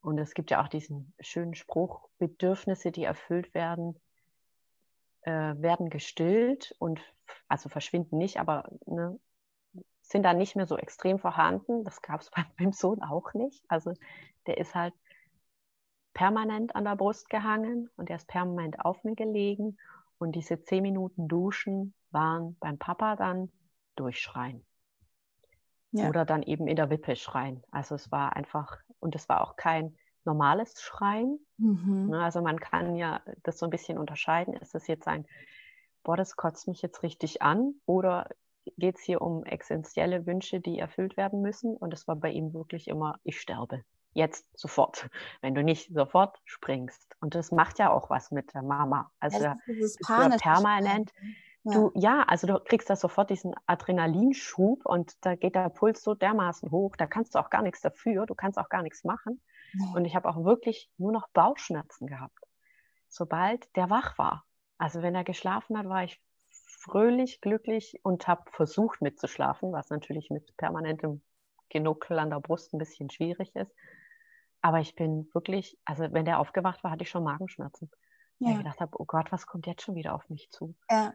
[0.00, 4.00] Und es gibt ja auch diesen schönen Spruch, Bedürfnisse, die erfüllt werden,
[5.22, 7.00] äh, werden gestillt und
[7.48, 9.18] also verschwinden nicht, aber ne,
[10.02, 11.84] sind dann nicht mehr so extrem vorhanden.
[11.84, 13.64] Das gab es bei meinem Sohn auch nicht.
[13.68, 13.94] Also
[14.46, 14.94] der ist halt
[16.14, 19.78] permanent an der Brust gehangen und der ist permanent auf mir gelegen.
[20.18, 23.50] Und diese zehn Minuten Duschen waren beim Papa dann
[23.96, 24.64] durchschreien.
[25.92, 26.08] Ja.
[26.08, 27.62] Oder dann eben in der Wippe schreien.
[27.70, 31.38] Also es war einfach, und es war auch kein normales Schreien.
[31.58, 32.08] Mhm.
[32.10, 32.22] Ne?
[32.22, 34.54] Also man kann ja das so ein bisschen unterscheiden.
[34.54, 35.26] Ist das jetzt ein,
[36.02, 37.74] boah, das kotzt mich jetzt richtig an?
[37.86, 38.28] Oder
[38.76, 41.76] geht es hier um essentielle Wünsche, die erfüllt werden müssen?
[41.76, 43.84] Und es war bei ihm wirklich immer, ich sterbe.
[44.14, 45.08] Jetzt, sofort.
[45.40, 47.16] Wenn du nicht sofort springst.
[47.20, 49.10] Und das macht ja auch was mit der Mama.
[49.20, 51.12] Also ist ist ja panische permanent.
[51.64, 51.72] Ja.
[51.74, 56.14] Du, ja, also du kriegst da sofort diesen Adrenalinschub und da geht der Puls so
[56.14, 59.40] dermaßen hoch, da kannst du auch gar nichts dafür, du kannst auch gar nichts machen.
[59.94, 62.38] Und ich habe auch wirklich nur noch Bauchschmerzen gehabt,
[63.08, 64.44] sobald der wach war.
[64.78, 70.30] Also wenn er geschlafen hat, war ich fröhlich, glücklich und habe versucht mitzuschlafen, was natürlich
[70.30, 71.22] mit permanentem
[71.68, 73.72] Genuckel an der Brust ein bisschen schwierig ist.
[74.60, 77.90] Aber ich bin wirklich, also wenn der aufgewacht war, hatte ich schon Magenschmerzen.
[78.40, 78.62] Weil ich Ja.
[78.62, 80.74] gedacht habe, oh Gott, was kommt jetzt schon wieder auf mich zu?
[80.90, 81.14] Ja.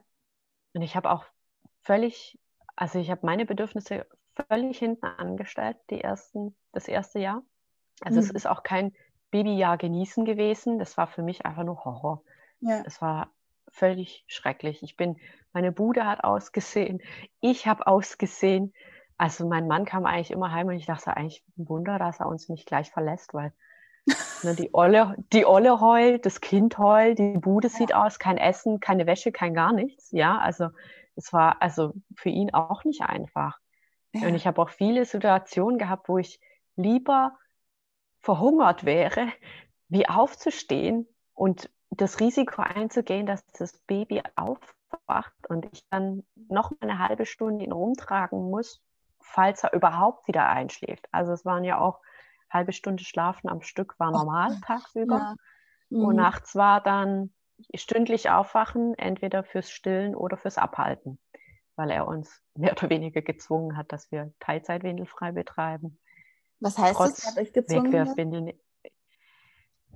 [0.74, 1.26] Und ich habe auch
[1.82, 2.40] völlig,
[2.76, 4.08] also ich habe meine Bedürfnisse
[4.50, 7.44] völlig hinten angestellt, die ersten, das erste Jahr.
[8.02, 8.36] Also es Mhm.
[8.36, 8.94] ist auch kein
[9.32, 10.80] Babyjahr genießen gewesen.
[10.80, 12.24] Das war für mich einfach nur Horror.
[12.60, 12.82] Ja.
[12.86, 13.32] Es war
[13.70, 14.84] völlig schrecklich.
[14.84, 15.18] Ich bin,
[15.54, 17.02] meine Bude hat ausgesehen,
[17.42, 18.74] ich habe ausgesehen.
[19.18, 22.28] Also mein Mann kam eigentlich immer heim und ich dachte eigentlich ein Wunder, dass er
[22.28, 23.52] uns nicht gleich verlässt, weil
[24.44, 28.80] ne, die Olle, die Olle heult, das Kind heult, die Bude sieht aus, kein Essen,
[28.80, 30.12] keine Wäsche, kein gar nichts.
[30.12, 30.70] Ja, also
[31.16, 33.60] es war also für ihn auch nicht einfach.
[34.14, 34.28] Ja.
[34.28, 36.40] Und ich habe auch viele Situationen gehabt, wo ich
[36.76, 37.38] lieber
[38.28, 39.30] verhungert wäre,
[39.88, 47.00] wie aufzustehen und das Risiko einzugehen, dass das Baby aufwacht und ich dann noch eine
[47.00, 48.84] halbe Stunde ihn rumtragen muss,
[49.22, 51.08] falls er überhaupt wieder einschläft.
[51.14, 52.02] Also es waren ja auch
[52.50, 55.30] halbe Stunde Schlafen am Stück war normal tagsüber.
[55.30, 55.36] Ja.
[55.98, 56.18] Und Mhm.
[56.18, 57.34] nachts war dann
[57.76, 61.20] stündlich aufwachen, entweder fürs Stillen oder fürs Abhalten,
[61.78, 66.00] weil er uns mehr oder weniger gezwungen hat, dass wir Teilzeitwindelfrei betreiben.
[66.60, 67.14] Was heißt das?
[67.14, 68.54] Trotz Er hat euch gezwungen?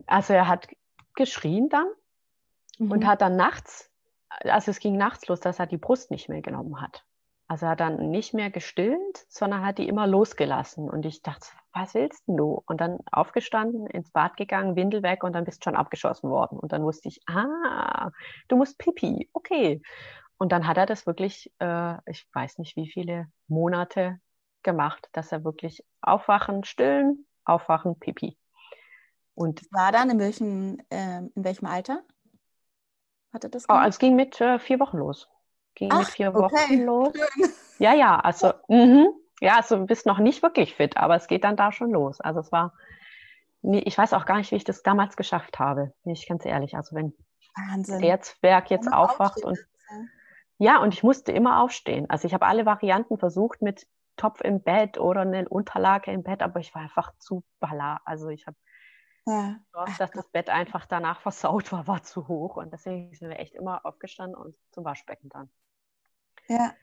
[0.07, 0.67] Also er hat
[1.15, 1.87] geschrien dann
[2.81, 2.91] Mhm.
[2.91, 3.91] und hat dann nachts,
[4.29, 7.05] also es ging nachts los, dass er die Brust nicht mehr genommen hat.
[7.47, 10.89] Also er hat dann nicht mehr gestillt, sondern hat die immer losgelassen.
[10.89, 12.63] Und ich dachte, was willst denn du?
[12.65, 16.57] Und dann aufgestanden, ins Bad gegangen, Windel weg und dann bist du schon abgeschossen worden.
[16.57, 18.09] Und dann wusste ich, ah,
[18.47, 19.81] du musst Pipi, okay.
[20.37, 24.19] Und dann hat er das wirklich, äh, ich weiß nicht wie viele Monate
[24.63, 28.37] gemacht, dass er wirklich aufwachen, stillen, aufwachen, Pipi.
[29.33, 32.03] Und war dann in welchem, ähm, in welchem Alter?
[33.33, 33.89] Hat er das oh, gemacht?
[33.89, 35.29] es ging mit äh, vier Wochen los.
[35.75, 36.53] Ging mit Ach, vier okay.
[36.53, 37.13] Wochen los.
[37.15, 37.49] Schön.
[37.79, 39.07] Ja, ja, also, mhm.
[39.39, 42.21] ja, also du bist noch nicht wirklich fit, aber es geht dann da schon los.
[42.21, 42.73] Also es war,
[43.63, 46.75] ich weiß auch gar nicht, wie ich das damals geschafft habe, bin ich ganz ehrlich.
[46.75, 47.13] Also wenn
[47.55, 48.01] Wahnsinn.
[48.01, 49.57] der Zwerg jetzt Immer aufwacht und
[50.61, 52.07] ja, und ich musste immer aufstehen.
[52.07, 56.41] Also ich habe alle Varianten versucht mit Topf im Bett oder eine Unterlage im Bett,
[56.41, 58.01] aber ich war einfach zu balla.
[58.05, 58.57] Also ich habe
[59.25, 59.59] Ja.
[59.97, 62.57] Dass das Bett einfach danach versaut war, war zu hoch.
[62.57, 65.49] Und deswegen sind wir echt immer aufgestanden und zum Waschbecken dann.
[66.47, 66.73] ja.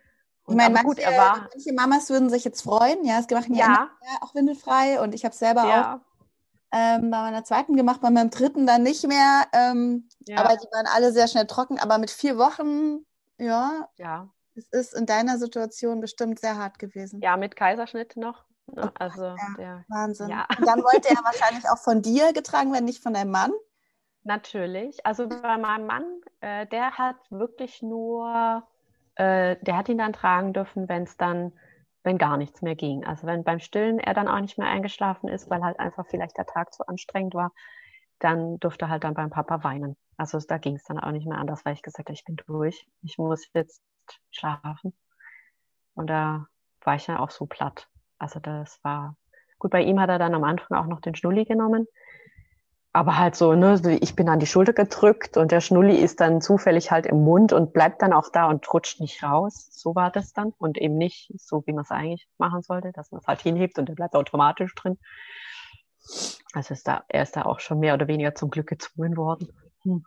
[0.48, 3.04] Ich meine, manche, gut, er war, manche Mamas würden sich jetzt freuen.
[3.04, 3.90] Ja, es machen ja,
[4.22, 6.00] auch windelfrei und ich habe es selber auch ja,
[6.72, 9.46] ähm, bei meiner zweiten gemacht, bei meinem dritten dann nicht mehr.
[9.52, 11.78] Ähm, ja, Aber die waren alle sehr schnell trocken.
[11.78, 13.04] Aber mit vier Wochen,
[13.38, 17.22] ja, ja, es ist in deiner Situation bestimmt sehr hart gewesen.
[17.22, 18.44] ja, mit Kaiserschnitt noch.
[18.66, 18.82] Ne?
[18.84, 19.54] Oh Also ja.
[19.56, 20.28] der, Wahnsinn.
[20.28, 23.52] ja, Und dann wollte er wahrscheinlich auch von dir getragen werden, nicht von deinem Mann.
[24.24, 25.04] natürlich.
[25.06, 26.04] Also bei meinem Mann,
[26.40, 28.62] äh, der hat wirklich nur,
[29.16, 31.52] äh, der hat ihn dann tragen dürfen, wenn es dann,
[32.02, 33.04] wenn gar nichts mehr ging.
[33.06, 36.36] Also wenn beim Stillen er dann auch nicht mehr eingeschlafen ist, weil halt einfach vielleicht
[36.38, 37.52] der Tag zu anstrengend war,
[38.18, 39.96] dann durfte er halt dann beim Papa weinen.
[40.16, 42.36] Also da ging es dann auch nicht mehr anders, weil ich gesagt habe, ich bin
[42.46, 42.86] durch.
[43.02, 43.82] Ich muss jetzt
[44.30, 44.92] schlafen.
[45.94, 46.46] Und da
[46.82, 47.88] war ich dann auch so platt.
[48.18, 49.16] Also das war
[49.58, 49.70] gut.
[49.70, 51.86] Bei ihm hat er dann am Anfang auch noch den Schnulli genommen.
[52.92, 56.40] Aber halt so, ne, ich bin an die Schulter gedrückt und der Schnulli ist dann
[56.40, 59.68] zufällig halt im Mund und bleibt dann auch da und rutscht nicht raus.
[59.70, 60.52] So war das dann.
[60.58, 63.78] Und eben nicht so, wie man es eigentlich machen sollte, dass man es halt hinhebt
[63.78, 64.98] und der bleibt automatisch drin.
[66.54, 69.52] Also ist da, er ist da auch schon mehr oder weniger zum Glück gezwungen worden.
[69.82, 70.04] Hm.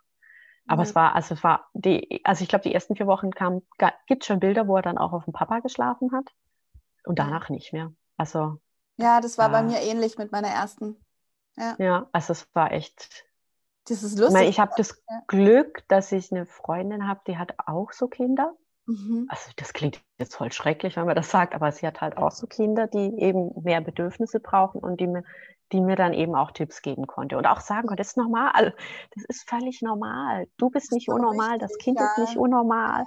[0.67, 0.87] Aber mhm.
[0.87, 3.61] es war, also es war die, also ich glaube, die ersten vier Wochen kam,
[4.07, 6.29] gibt schon Bilder, wo er dann auch auf dem Papa geschlafen hat
[7.03, 7.91] und danach nicht mehr.
[8.17, 8.57] Also.
[8.97, 11.03] Ja, das war äh, bei mir ähnlich mit meiner ersten.
[11.57, 13.25] Ja, ja also es war echt.
[13.87, 14.43] Das ist lustig.
[14.43, 15.21] Ich, ich habe das ja.
[15.27, 18.55] Glück, dass ich eine Freundin habe, die hat auch so Kinder.
[18.85, 19.27] Mhm.
[19.29, 22.31] Also das klingt jetzt voll schrecklich, wenn man das sagt, aber sie hat halt auch
[22.31, 25.23] so Kinder, die eben mehr Bedürfnisse brauchen und die mir,
[25.71, 28.75] die mir dann eben auch Tipps geben konnte und auch sagen konnte, das ist normal,
[29.15, 30.47] das ist völlig normal.
[30.57, 32.05] Du bist nicht unnormal, richtig, das Kind ja.
[32.07, 33.05] ist nicht unnormal.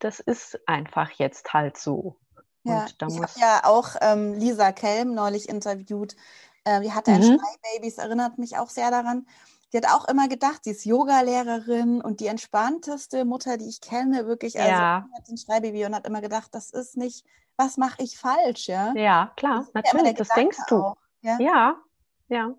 [0.00, 2.16] Das ist einfach jetzt halt so.
[2.64, 6.16] Ja, ich habe ja auch ähm, Lisa Kelm neulich interviewt.
[6.64, 7.38] Äh, die hatte ein mhm.
[7.38, 9.26] Schreibabys, erinnert mich auch sehr daran.
[9.72, 14.26] Die hat auch immer gedacht, sie ist Yoga-Lehrerin und die entspannteste Mutter, die ich kenne,
[14.26, 14.58] wirklich.
[14.58, 15.08] Also ja.
[15.14, 17.24] hat ein Schreibaby und hat immer gedacht, das ist nicht,
[17.56, 18.94] was mache ich falsch, ja?
[18.94, 20.76] Ja, klar, natürlich, das denkst du.
[20.76, 21.36] Auch, ja?
[21.38, 21.76] ja,
[22.28, 22.54] ja.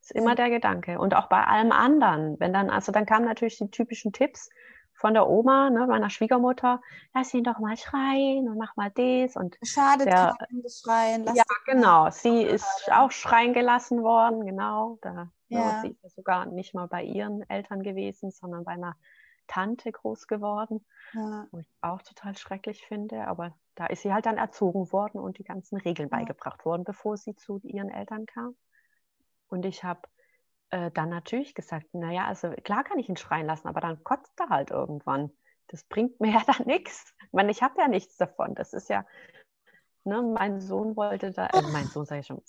[0.00, 0.34] Ist immer ja.
[0.34, 0.98] der Gedanke.
[0.98, 2.38] Und auch bei allem anderen.
[2.38, 4.50] Wenn dann, also dann kamen natürlich die typischen Tipps
[4.94, 6.80] von der Oma, ne, meiner Schwiegermutter,
[7.14, 11.24] lass ihn doch mal schreien und mach mal das und Schadet der, das Schreien.
[11.34, 12.10] ja, genau.
[12.10, 14.98] Sie ist auch schreien gelassen worden, genau.
[15.02, 15.82] Da ja.
[15.82, 18.96] Sie ist sogar nicht mal bei ihren Eltern gewesen, sondern bei einer
[19.46, 21.46] Tante groß geworden, ja.
[21.50, 23.26] wo ich auch total schrecklich finde.
[23.26, 26.16] Aber da ist sie halt dann erzogen worden und die ganzen Regeln ja.
[26.16, 28.56] beigebracht worden, bevor sie zu ihren Eltern kam.
[29.48, 30.00] Und ich habe
[30.70, 34.38] äh, dann natürlich gesagt, naja, also klar kann ich ihn schreien lassen, aber dann kotzt
[34.40, 35.30] er halt irgendwann.
[35.68, 37.14] Das bringt mir ja dann nichts.
[37.26, 38.54] Ich meine, ich habe ja nichts davon.
[38.54, 39.06] Das ist ja,
[40.04, 42.42] ne, mein Sohn wollte da, äh, mein Sohn sage ich schon,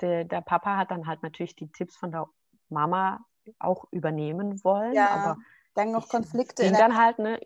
[0.00, 2.28] der, der Papa hat dann halt natürlich die Tipps von der
[2.68, 3.24] Mama
[3.58, 4.92] auch übernehmen wollen.
[4.92, 5.36] Ja, aber
[5.74, 6.64] dann noch Konflikte.
[6.64, 7.40] Ich, dann halt, ne,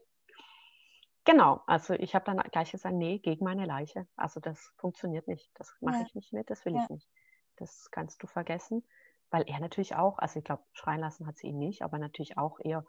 [1.24, 4.07] Genau, also ich habe dann gleich gesagt, nee, gegen meine Leiche.
[4.16, 5.50] Also das funktioniert nicht.
[5.55, 6.05] Das mache ja.
[6.07, 6.83] ich nicht mit, das will ja.
[6.83, 7.09] ich nicht.
[7.57, 8.85] Das kannst du vergessen.
[9.30, 12.36] Weil er natürlich auch, also ich glaube, schreien lassen hat sie ihn nicht, aber natürlich
[12.36, 12.84] auch eher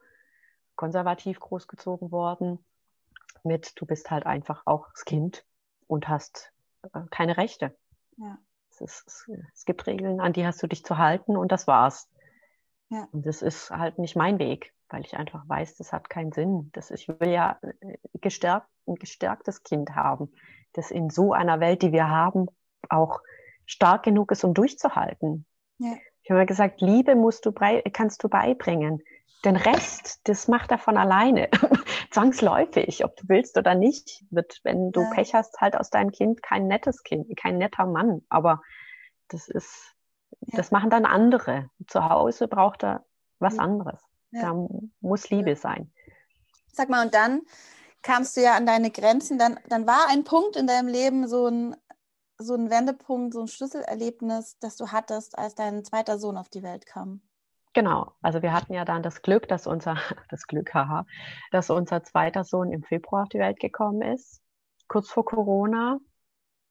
[0.75, 2.59] konservativ großgezogen worden.
[3.43, 5.45] Mit, du bist halt einfach auch das Kind
[5.87, 6.51] und hast
[6.93, 7.75] äh, keine Rechte.
[8.17, 8.37] Ja.
[8.71, 12.09] Es, ist, es, gibt Regeln, an die hast du dich zu halten und das war's.
[12.89, 13.07] Ja.
[13.11, 16.69] Und das ist halt nicht mein Weg, weil ich einfach weiß, das hat keinen Sinn.
[16.73, 20.31] Das, ich will ja äh, gestärkt, ein gestärktes Kind haben,
[20.73, 22.47] das in so einer Welt, die wir haben,
[22.89, 23.21] auch
[23.65, 25.45] stark genug ist, um durchzuhalten.
[25.77, 25.95] Ja.
[26.23, 29.03] Ich habe gesagt, Liebe musst du kannst du beibringen.
[29.43, 31.49] Den Rest, das macht er von alleine.
[32.11, 35.09] Zwangsläufig, ob du willst oder nicht, wird, wenn du ja.
[35.09, 38.21] Pech hast, halt aus deinem Kind kein nettes Kind, kein netter Mann.
[38.29, 38.61] Aber
[39.29, 39.95] das ist,
[40.41, 40.57] ja.
[40.57, 41.69] das machen dann andere.
[41.87, 43.03] Zu Hause braucht er
[43.39, 43.63] was ja.
[43.63, 43.99] anderes.
[44.31, 44.67] Da
[45.01, 45.91] muss Liebe sein.
[46.71, 47.41] Sag mal, und dann
[48.01, 49.37] kamst du ja an deine Grenzen.
[49.37, 51.75] Dann, dann war ein Punkt in deinem Leben so ein,
[52.41, 56.63] so ein Wendepunkt, so ein Schlüsselerlebnis, das du hattest, als dein zweiter Sohn auf die
[56.63, 57.21] Welt kam.
[57.73, 59.95] Genau, also wir hatten ja dann das Glück, dass unser,
[60.29, 61.05] das Glück, haha,
[61.51, 64.41] dass unser zweiter Sohn im Februar auf die Welt gekommen ist,
[64.87, 65.99] kurz vor Corona.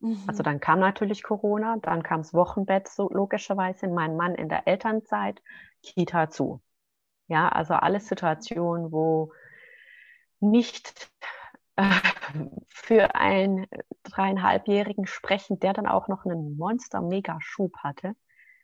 [0.00, 0.22] Mhm.
[0.26, 4.66] Also dann kam natürlich Corona, dann kam das Wochenbett, so logischerweise, mein Mann in der
[4.66, 5.40] Elternzeit,
[5.82, 6.60] Kita zu.
[7.28, 9.32] Ja, also alle Situationen, wo
[10.40, 11.10] nicht
[12.68, 13.66] für einen
[14.04, 18.14] dreieinhalbjährigen sprechen, der dann auch noch einen Monster-Mega-Schub hatte.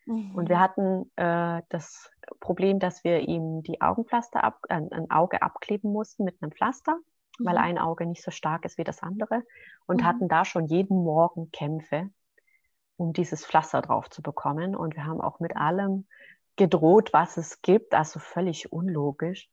[0.06, 0.34] Mhm.
[0.34, 5.42] Und wir hatten äh, das Problem, dass wir ihm die Augenpflaster ab, äh, ein Auge
[5.42, 6.96] abkleben mussten mit einem Pflaster,
[7.38, 7.44] mhm.
[7.44, 9.42] weil ein Auge nicht so stark ist wie das andere
[9.86, 10.06] und mhm.
[10.06, 12.10] hatten da schon jeden Morgen Kämpfe,
[12.96, 14.76] um dieses Pflaster drauf zu bekommen.
[14.76, 16.06] Und wir haben auch mit allem
[16.56, 19.50] gedroht, was es gibt, also völlig unlogisch.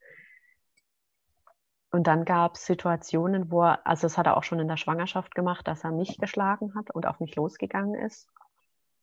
[1.94, 4.76] Und dann gab es Situationen, wo er, also das hat er auch schon in der
[4.76, 8.28] Schwangerschaft gemacht, dass er mich geschlagen hat und auf mich losgegangen ist.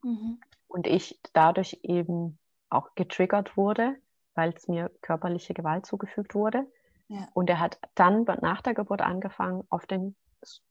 [0.04, 0.42] Mhm.
[0.68, 2.38] Und ich dadurch eben
[2.70, 3.96] auch getriggert wurde,
[4.36, 6.70] weil es mir körperliche Gewalt zugefügt wurde.
[7.08, 7.30] Ja.
[7.34, 10.18] Und er hat dann nach der Geburt angefangen, auf den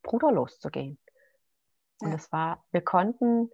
[0.03, 0.99] Bruder loszugehen.
[2.03, 2.09] Ja.
[2.09, 3.51] Und es war, wir konnten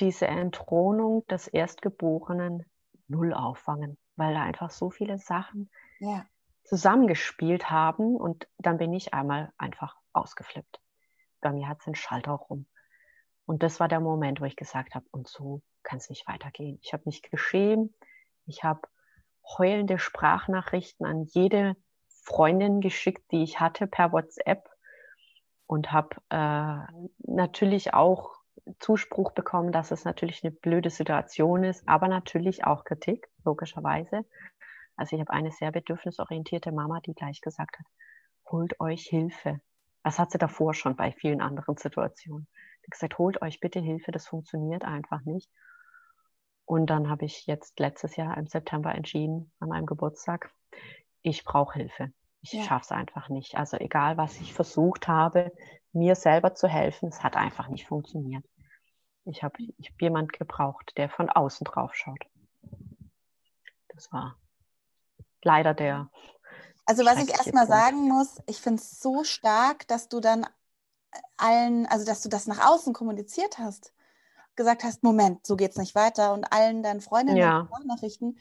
[0.00, 2.64] diese Entthronung des Erstgeborenen
[3.08, 6.24] null auffangen, weil da einfach so viele Sachen ja.
[6.70, 10.80] Zusammengespielt haben und dann bin ich einmal einfach ausgeflippt.
[11.40, 12.66] Bei mir hat es den Schalter rum.
[13.44, 16.78] Und das war der Moment, wo ich gesagt habe, und so kann es nicht weitergehen.
[16.82, 17.92] Ich habe mich geschämt,
[18.46, 18.82] ich habe
[19.58, 21.74] heulende Sprachnachrichten an jede
[22.22, 24.68] Freundin geschickt, die ich hatte per WhatsApp
[25.66, 28.36] und habe äh, natürlich auch
[28.78, 34.24] Zuspruch bekommen, dass es natürlich eine blöde Situation ist, aber natürlich auch Kritik, logischerweise.
[35.00, 37.86] Also ich habe eine sehr bedürfnisorientierte Mama, die gleich gesagt hat,
[38.50, 39.58] holt euch Hilfe.
[40.02, 42.46] Das hat sie davor schon bei vielen anderen Situationen.
[42.82, 45.48] Die hat gesagt, holt euch bitte Hilfe, das funktioniert einfach nicht.
[46.66, 50.52] Und dann habe ich jetzt letztes Jahr im September entschieden, an meinem Geburtstag,
[51.22, 52.12] ich brauche Hilfe.
[52.42, 52.62] Ich ja.
[52.64, 53.56] schaffe es einfach nicht.
[53.56, 55.50] Also egal, was ich versucht habe,
[55.92, 58.44] mir selber zu helfen, es hat einfach nicht funktioniert.
[59.24, 62.26] Ich habe ich hab jemand gebraucht, der von außen drauf schaut.
[63.88, 64.36] Das war
[65.44, 66.10] leider der.
[66.86, 70.46] Also was ich erstmal sagen muss, ich finde es so stark, dass du dann
[71.36, 73.92] allen, also dass du das nach außen kommuniziert hast
[74.60, 77.66] gesagt hast, Moment, so geht es nicht weiter und allen deinen Freundinnen ja.
[77.84, 78.38] Nachrichten,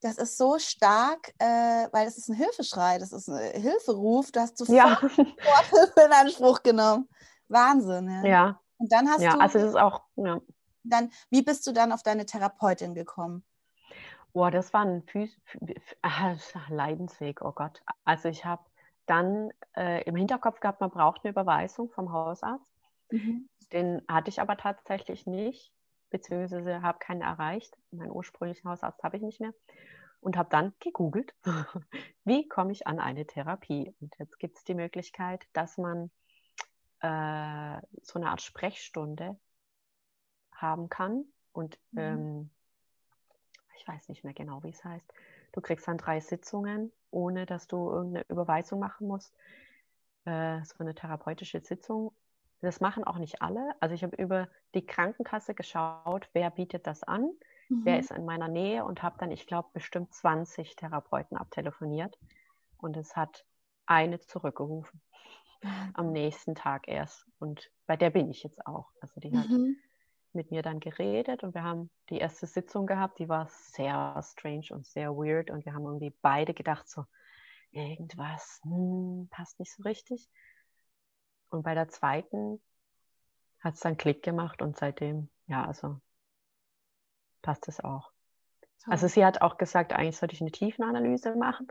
[0.00, 4.40] das ist so stark, äh, weil das ist ein Hilfeschrei, das ist ein Hilferuf, du
[4.40, 5.00] hast sofort ja.
[5.70, 7.08] Hilfe in Anspruch genommen.
[7.48, 8.24] Wahnsinn, ja.
[8.24, 8.60] ja.
[8.78, 9.40] Und dann hast ja, du.
[9.40, 10.40] Also das ist auch, ja.
[10.82, 13.44] Dann, wie bist du dann auf deine Therapeutin gekommen?
[14.32, 15.36] Boah, das war ein Phys
[16.02, 16.36] ah,
[16.68, 17.82] Leidensweg, oh Gott.
[18.04, 18.62] Also ich habe
[19.06, 22.64] dann äh, im Hinterkopf gehabt, man braucht eine Überweisung vom Hausarzt.
[23.10, 23.48] Mhm.
[23.72, 25.72] Den hatte ich aber tatsächlich nicht,
[26.10, 27.76] beziehungsweise habe keinen erreicht.
[27.90, 29.52] Meinen ursprünglichen Hausarzt habe ich nicht mehr.
[30.20, 31.34] Und habe dann gegoogelt,
[32.24, 33.94] wie komme ich an eine Therapie.
[34.00, 36.10] Und jetzt gibt es die Möglichkeit, dass man
[37.00, 39.38] äh, so eine Art Sprechstunde
[40.52, 41.24] haben kann.
[41.52, 41.98] Und mhm.
[41.98, 42.50] ähm,
[43.80, 45.12] ich weiß nicht mehr genau, wie es heißt.
[45.52, 49.34] Du kriegst dann drei Sitzungen, ohne dass du irgendeine Überweisung machen musst.
[50.24, 52.12] Äh, so eine therapeutische Sitzung
[52.60, 53.74] das machen auch nicht alle.
[53.80, 57.30] Also ich habe über die Krankenkasse geschaut, wer bietet das an,
[57.68, 57.82] mhm.
[57.84, 62.18] wer ist in meiner Nähe und habe dann, ich glaube, bestimmt 20 Therapeuten abtelefoniert.
[62.76, 63.44] Und es hat
[63.86, 65.00] eine zurückgerufen.
[65.94, 67.26] Am nächsten Tag erst.
[67.38, 68.90] Und bei der bin ich jetzt auch.
[69.00, 69.76] Also die hat mhm.
[70.34, 74.68] Mit mir dann geredet und wir haben die erste Sitzung gehabt, die war sehr strange
[74.70, 75.50] und sehr weird.
[75.50, 77.04] Und wir haben irgendwie beide gedacht, so,
[77.70, 80.28] irgendwas hm, passt nicht so richtig.
[81.50, 82.62] Und bei der zweiten
[83.60, 86.00] hat es dann Klick gemacht und seitdem, ja, also
[87.42, 88.10] passt es auch.
[88.78, 88.90] So.
[88.90, 91.66] Also sie hat auch gesagt, eigentlich sollte ich eine Tiefenanalyse machen.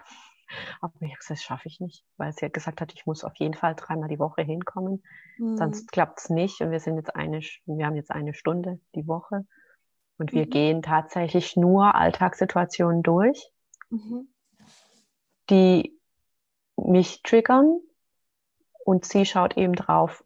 [0.81, 3.23] Aber ich habe gesagt, das schaffe ich nicht, weil sie hat gesagt hat, ich muss
[3.23, 5.03] auf jeden Fall dreimal die Woche hinkommen.
[5.37, 5.57] Mhm.
[5.57, 6.61] Sonst klappt es nicht.
[6.61, 9.45] Und wir sind jetzt eine, wir haben jetzt eine Stunde die Woche.
[10.17, 10.49] Und wir mhm.
[10.49, 13.51] gehen tatsächlich nur Alltagssituationen durch,
[13.89, 14.27] mhm.
[15.49, 15.97] die
[16.75, 17.79] mich triggern,
[18.89, 20.23] und sie schaut eben drauf,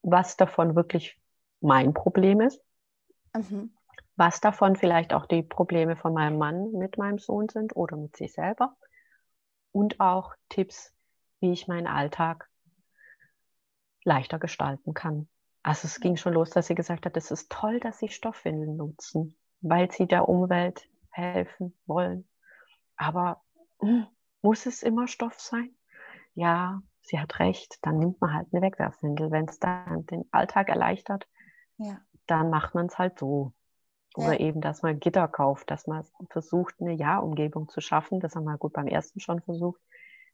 [0.00, 1.20] was davon wirklich
[1.60, 2.58] mein Problem ist,
[3.34, 3.74] mhm.
[4.16, 8.16] was davon vielleicht auch die Probleme von meinem Mann mit meinem Sohn sind oder mit
[8.16, 8.74] sich selber
[9.72, 10.94] und auch Tipps,
[11.40, 12.48] wie ich meinen Alltag
[14.04, 15.28] leichter gestalten kann.
[15.62, 18.76] Also es ging schon los, dass sie gesagt hat, es ist toll, dass sie Stoffwindeln
[18.76, 22.28] nutzen, weil sie der Umwelt helfen wollen.
[22.96, 23.42] Aber
[23.78, 24.06] hm,
[24.42, 25.74] muss es immer Stoff sein?
[26.34, 29.30] Ja, sie hat recht, dann nimmt man halt eine Wegwerfwindel.
[29.30, 31.28] Wenn es dann den Alltag erleichtert,
[31.76, 32.00] ja.
[32.26, 33.52] dann macht man es halt so.
[34.14, 34.40] Oder ja.
[34.40, 38.20] eben, dass man Gitter kauft, dass man versucht, eine Ja-Umgebung zu schaffen.
[38.20, 39.80] Das haben wir gut beim ersten schon versucht,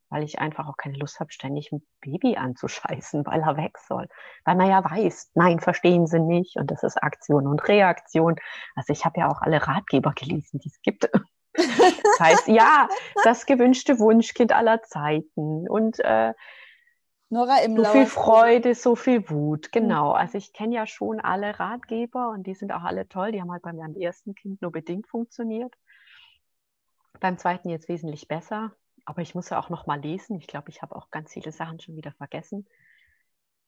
[0.09, 4.07] weil ich einfach auch keine Lust habe, ständig ein Baby anzuscheißen, weil er weg soll.
[4.43, 6.57] Weil man ja weiß, nein, verstehen sie nicht.
[6.57, 8.35] Und das ist Aktion und Reaktion.
[8.75, 11.09] Also ich habe ja auch alle Ratgeber gelesen, die es gibt.
[11.55, 12.87] Das heißt, ja,
[13.23, 16.33] das gewünschte Wunschkind aller Zeiten und äh,
[17.29, 20.09] Nora im so viel Freude, so viel Wut, genau.
[20.09, 20.15] Mhm.
[20.15, 23.31] Also ich kenne ja schon alle Ratgeber und die sind auch alle toll.
[23.31, 25.73] Die haben halt bei meinem ersten Kind nur bedingt funktioniert.
[27.19, 28.71] Beim zweiten jetzt wesentlich besser.
[29.05, 30.37] Aber ich muss ja auch noch mal lesen.
[30.37, 32.67] Ich glaube, ich habe auch ganz viele Sachen schon wieder vergessen.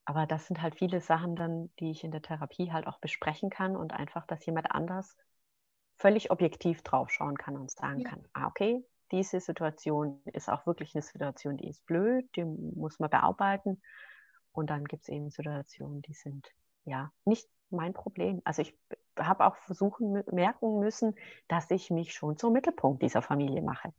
[0.06, 3.50] Aber das sind halt viele Sachen dann, die ich in der Therapie halt auch besprechen
[3.50, 5.16] kann und einfach, dass jemand anders
[5.98, 8.10] völlig objektiv draufschauen kann und sagen ja.
[8.10, 13.00] kann, ah, okay, diese Situation ist auch wirklich eine Situation, die ist blöd, die muss
[13.00, 13.82] man bearbeiten.
[14.52, 16.52] Und dann gibt es eben Situationen, die sind
[16.86, 18.42] ja nicht mein Problem.
[18.44, 18.78] Also ich
[19.18, 21.16] habe auch versuchen merken müssen,
[21.48, 23.94] dass ich mich schon zum Mittelpunkt dieser Familie mache.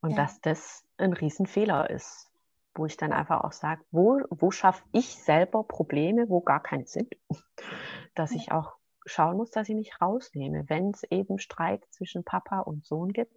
[0.00, 0.16] Und ja.
[0.16, 2.30] dass das ein Riesenfehler ist,
[2.74, 6.86] wo ich dann einfach auch sage, wo, wo schaffe ich selber Probleme, wo gar keine
[6.86, 7.12] sind.
[8.14, 8.36] Dass ja.
[8.36, 8.74] ich auch
[9.06, 10.64] schauen muss, dass ich mich rausnehme.
[10.68, 13.34] Wenn es eben Streit zwischen Papa und Sohn gibt,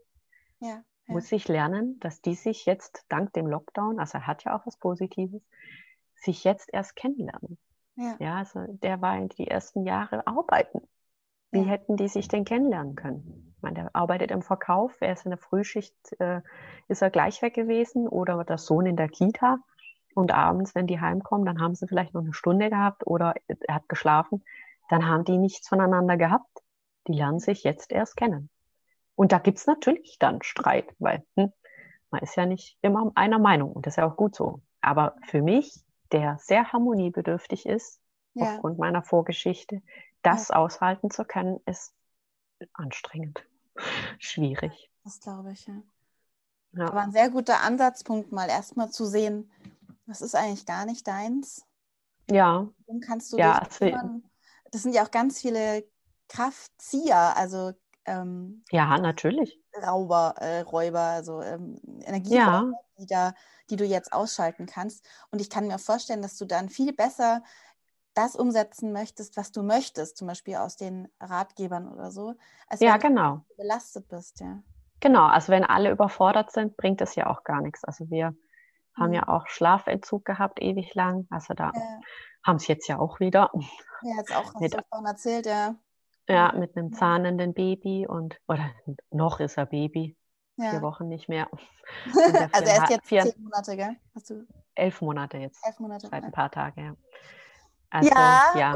[0.60, 0.84] ja, ja.
[1.08, 4.66] muss ich lernen, dass die sich jetzt dank dem Lockdown, also er hat ja auch
[4.66, 5.42] was Positives,
[6.16, 7.58] sich jetzt erst kennenlernen.
[7.96, 10.82] Ja, ja also der war in die ersten Jahre arbeiten.
[11.52, 13.46] Wie hätten die sich denn kennenlernen können?
[13.66, 16.42] meine, der arbeitet im Verkauf, er ist in der Frühschicht, äh,
[16.88, 19.58] ist er gleich weg gewesen oder der Sohn in der Kita.
[20.14, 23.76] Und abends, wenn die heimkommen, dann haben sie vielleicht noch eine Stunde gehabt oder er
[23.76, 24.46] hat geschlafen.
[24.88, 26.62] Dann haben die nichts voneinander gehabt.
[27.08, 28.50] Die lernen sich jetzt erst kennen.
[29.16, 31.52] Und da gibt's natürlich dann Streit, weil hm,
[32.12, 34.62] man ist ja nicht immer einer Meinung und das ist ja auch gut so.
[34.82, 38.00] Aber für mich, der sehr harmoniebedürftig ist,
[38.34, 38.56] ja.
[38.56, 39.82] aufgrund meiner Vorgeschichte,
[40.22, 40.58] das ja.
[40.58, 41.94] aushalten zu können, ist
[42.74, 43.46] anstrengend,
[44.20, 44.92] schwierig.
[45.04, 45.82] Das glaube ich, ja.
[46.74, 46.88] ja.
[46.88, 49.50] Aber ein sehr guter Ansatzpunkt, mal erstmal zu sehen,
[50.06, 51.66] was ist eigentlich gar nicht deins.
[52.30, 52.68] Ja.
[52.88, 53.96] Dann kannst du ja, dich
[54.72, 55.86] das sind ja auch ganz viele
[56.28, 57.74] Kraftzieher, also
[58.06, 59.60] ähm, ja, natürlich.
[59.86, 63.32] Rauber, äh, Räuber, also ähm, Energieräuber, ja.
[63.32, 63.36] die,
[63.72, 65.06] die du jetzt ausschalten kannst.
[65.32, 67.42] Und ich kann mir vorstellen, dass du dann viel besser
[68.14, 72.34] das umsetzen möchtest, was du möchtest, zum Beispiel aus den Ratgebern oder so,
[72.68, 73.42] als ja, wenn genau.
[73.50, 74.64] du belastet bist, ja.
[75.02, 77.84] Genau, also wenn alle überfordert sind, bringt es ja auch gar nichts.
[77.84, 78.38] Also wir mhm.
[78.98, 81.28] haben ja auch Schlafentzug gehabt, ewig lang.
[81.30, 82.00] Also da ja.
[82.44, 83.52] haben es jetzt ja auch wieder.
[84.02, 85.76] Ja, jetzt auch, hast du vorhin erzählt, ja.
[86.28, 88.72] Ja, mit einem zahnenden Baby und, oder
[89.12, 90.18] noch ist er Baby.
[90.58, 90.72] Ja.
[90.72, 91.50] Vier Wochen nicht mehr.
[92.52, 93.96] also er ist jetzt vier, zehn Monate, gell?
[94.16, 94.48] Hast du?
[94.76, 95.66] Elf Monate jetzt.
[95.66, 96.08] Elf Monate.
[96.08, 96.96] Seit ein paar Tagen, ja.
[97.90, 98.76] Also, ja, ja.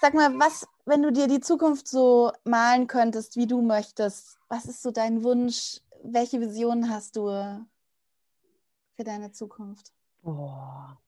[0.00, 4.64] Sag mal, was, wenn du dir die Zukunft so malen könntest, wie du möchtest, was
[4.64, 5.80] ist so dein Wunsch?
[6.02, 7.28] Welche Visionen hast du
[8.96, 9.92] für deine Zukunft?
[10.22, 10.98] Boah.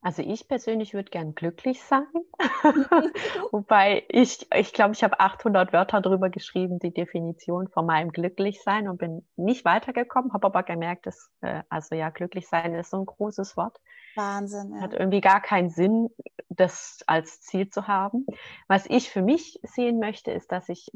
[0.00, 2.06] Also ich persönlich würde gern glücklich sein,
[3.50, 8.88] wobei ich, ich glaube, ich habe 800 Wörter darüber geschrieben, die Definition von meinem Glücklichsein
[8.88, 12.98] und bin nicht weitergekommen, habe aber gemerkt, dass, äh, also ja, glücklich sein ist so
[12.98, 13.80] ein großes Wort.
[14.14, 14.74] Wahnsinn.
[14.74, 14.82] Ja.
[14.82, 16.10] Hat irgendwie gar keinen Sinn,
[16.48, 18.24] das als Ziel zu haben.
[18.68, 20.92] Was ich für mich sehen möchte, ist, dass ich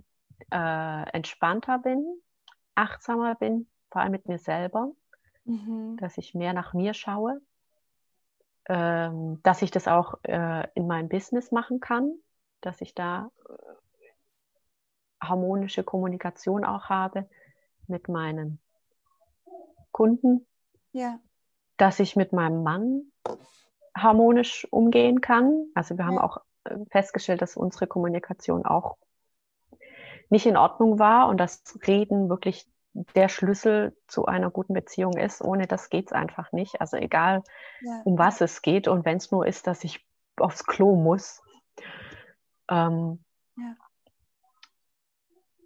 [0.52, 2.04] äh, entspannter bin,
[2.76, 4.92] achtsamer bin, vor allem mit mir selber,
[5.44, 5.96] mhm.
[5.98, 7.40] dass ich mehr nach mir schaue
[8.68, 12.12] ähm, dass ich das auch äh, in meinem Business machen kann,
[12.60, 13.52] dass ich da äh,
[15.20, 17.28] harmonische Kommunikation auch habe
[17.86, 18.60] mit meinen
[19.90, 20.46] Kunden.
[20.92, 21.18] Ja.
[21.76, 23.12] Dass ich mit meinem Mann
[23.96, 25.66] harmonisch umgehen kann.
[25.74, 28.96] Also wir haben auch äh, festgestellt, dass unsere Kommunikation auch
[30.30, 35.42] nicht in Ordnung war und das Reden wirklich der Schlüssel zu einer guten Beziehung ist.
[35.42, 36.80] Ohne das geht es einfach nicht.
[36.80, 37.42] Also egal,
[37.80, 38.02] ja.
[38.04, 41.42] um was es geht und wenn es nur ist, dass ich aufs Klo muss.
[42.68, 43.24] Ähm,
[43.56, 43.76] ja.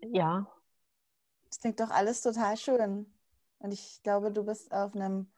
[0.03, 0.47] ja.
[1.49, 3.13] Das klingt doch alles total schön.
[3.59, 5.33] Und ich glaube, du bist auf einem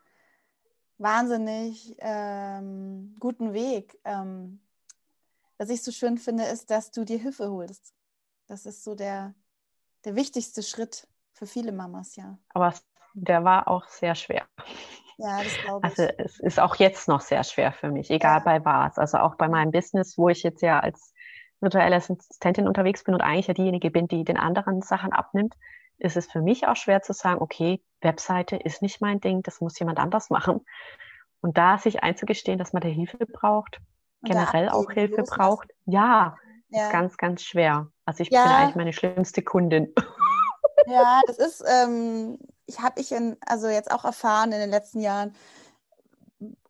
[0.99, 3.99] wahnsinnig ähm, guten Weg.
[4.05, 4.61] Ähm,
[5.57, 7.95] was ich so schön finde, ist, dass du dir Hilfe holst.
[8.47, 9.34] Das ist so der,
[10.05, 11.07] der wichtigste Schritt
[11.39, 12.36] für viele Mamas, ja.
[12.51, 12.74] Aber
[13.14, 14.45] der war auch sehr schwer.
[15.16, 15.99] Ja, das glaube ich.
[15.99, 18.45] Also es ist auch jetzt noch sehr schwer für mich, egal ja.
[18.45, 18.99] bei was.
[18.99, 21.12] Also auch bei meinem Business, wo ich jetzt ja als
[21.61, 25.55] virtuelle Assistentin unterwegs bin und eigentlich ja diejenige bin, die den anderen Sachen abnimmt,
[25.99, 29.61] ist es für mich auch schwer zu sagen, okay, Webseite ist nicht mein Ding, das
[29.61, 30.64] muss jemand anders machen.
[31.41, 33.80] Und da sich einzugestehen, dass man da Hilfe braucht,
[34.22, 36.36] und generell auch Hilfe braucht, ja,
[36.68, 37.89] ja, ist ganz, ganz schwer.
[38.05, 38.45] Also ich ja.
[38.45, 39.93] bin eigentlich meine schlimmste Kundin.
[40.89, 45.01] Ja, das ist, ähm, ich habe ich in, also jetzt auch erfahren in den letzten
[45.01, 45.34] Jahren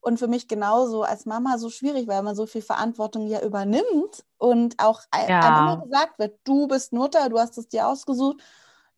[0.00, 4.24] und für mich genauso als Mama so schwierig, weil man so viel Verantwortung ja übernimmt
[4.38, 5.40] und auch ja.
[5.40, 8.42] einem immer gesagt wird, du bist Mutter, du hast es dir ausgesucht,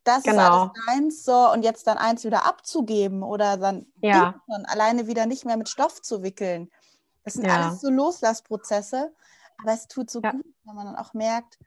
[0.04, 0.38] das genau.
[0.38, 4.40] ist alles deins, so und jetzt dann eins wieder abzugeben oder dann ja.
[4.64, 6.70] alleine wieder nicht mehr mit Stoff zu wickeln.
[7.24, 7.56] Das sind ja.
[7.56, 9.12] alles so Loslassprozesse,
[9.60, 11.58] aber es tut so gut, wenn man dann auch merkt,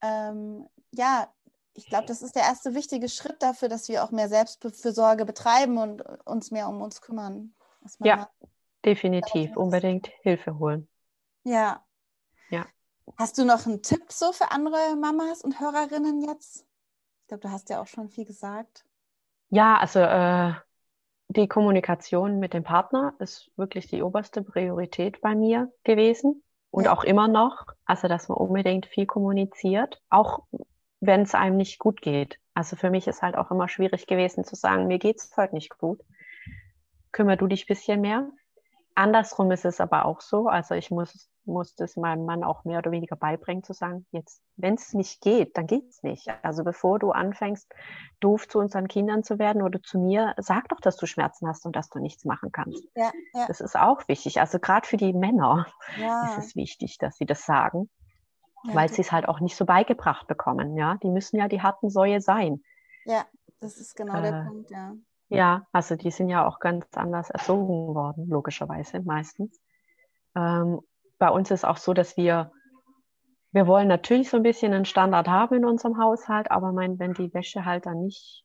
[0.00, 1.28] ähm, ja,
[1.74, 5.78] ich glaube, das ist der erste wichtige Schritt dafür, dass wir auch mehr Selbstfürsorge betreiben
[5.78, 7.52] und uns mehr um uns kümmern.
[8.00, 8.30] Ja,
[8.84, 9.56] definitiv.
[9.56, 10.88] Unbedingt Hilfe holen.
[11.42, 11.84] Ja.
[12.48, 12.66] Ja.
[13.18, 16.64] Hast du noch einen Tipp so für andere Mamas und Hörerinnen jetzt?
[17.22, 18.84] Ich glaube, du hast ja auch schon viel gesagt.
[19.50, 20.54] Ja, also äh,
[21.28, 26.92] die Kommunikation mit dem Partner ist wirklich die oberste Priorität bei mir gewesen und ja.
[26.92, 27.66] auch immer noch.
[27.84, 30.44] Also, dass man unbedingt viel kommuniziert, auch
[31.06, 32.38] wenn es einem nicht gut geht.
[32.54, 35.76] Also für mich ist halt auch immer schwierig gewesen zu sagen, mir geht's heute nicht
[35.78, 36.00] gut.
[37.12, 38.28] Kümmer du dich bisschen mehr.
[38.94, 40.46] Andersrum ist es aber auch so.
[40.46, 44.40] Also ich muss, muss das meinem Mann auch mehr oder weniger beibringen, zu sagen, jetzt,
[44.56, 46.28] wenn es nicht geht, dann geht's nicht.
[46.42, 47.68] Also bevor du anfängst,
[48.20, 51.66] doof zu unseren Kindern zu werden oder zu mir, sag doch, dass du Schmerzen hast
[51.66, 52.84] und dass du nichts machen kannst.
[52.94, 53.46] Ja, ja.
[53.48, 54.40] Das ist auch wichtig.
[54.40, 55.66] Also gerade für die Männer
[56.00, 56.28] ja.
[56.28, 57.90] ist es wichtig, dass sie das sagen.
[58.66, 60.76] Ja, weil sie es halt auch nicht so beigebracht bekommen.
[60.76, 62.62] Ja, die müssen ja die harten Säue sein.
[63.04, 63.24] Ja,
[63.60, 64.94] das ist genau äh, der Punkt, ja.
[65.28, 69.60] Ja, also die sind ja auch ganz anders erzogen worden, logischerweise meistens.
[70.36, 70.80] Ähm,
[71.18, 72.52] bei uns ist auch so, dass wir,
[73.52, 77.14] wir wollen natürlich so ein bisschen einen Standard haben in unserem Haushalt, aber mein, wenn
[77.14, 78.44] die Wäsche halt dann nicht,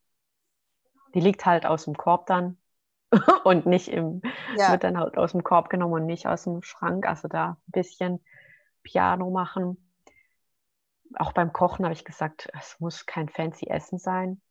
[1.13, 2.57] die liegt halt aus dem Korb dann
[3.43, 4.22] und nicht im,
[4.55, 4.72] ja.
[4.72, 7.07] wird dann halt aus dem Korb genommen und nicht aus dem Schrank.
[7.07, 8.24] Also da ein bisschen
[8.84, 9.88] Piano machen.
[11.16, 14.41] Auch beim Kochen habe ich gesagt, es muss kein fancy Essen sein.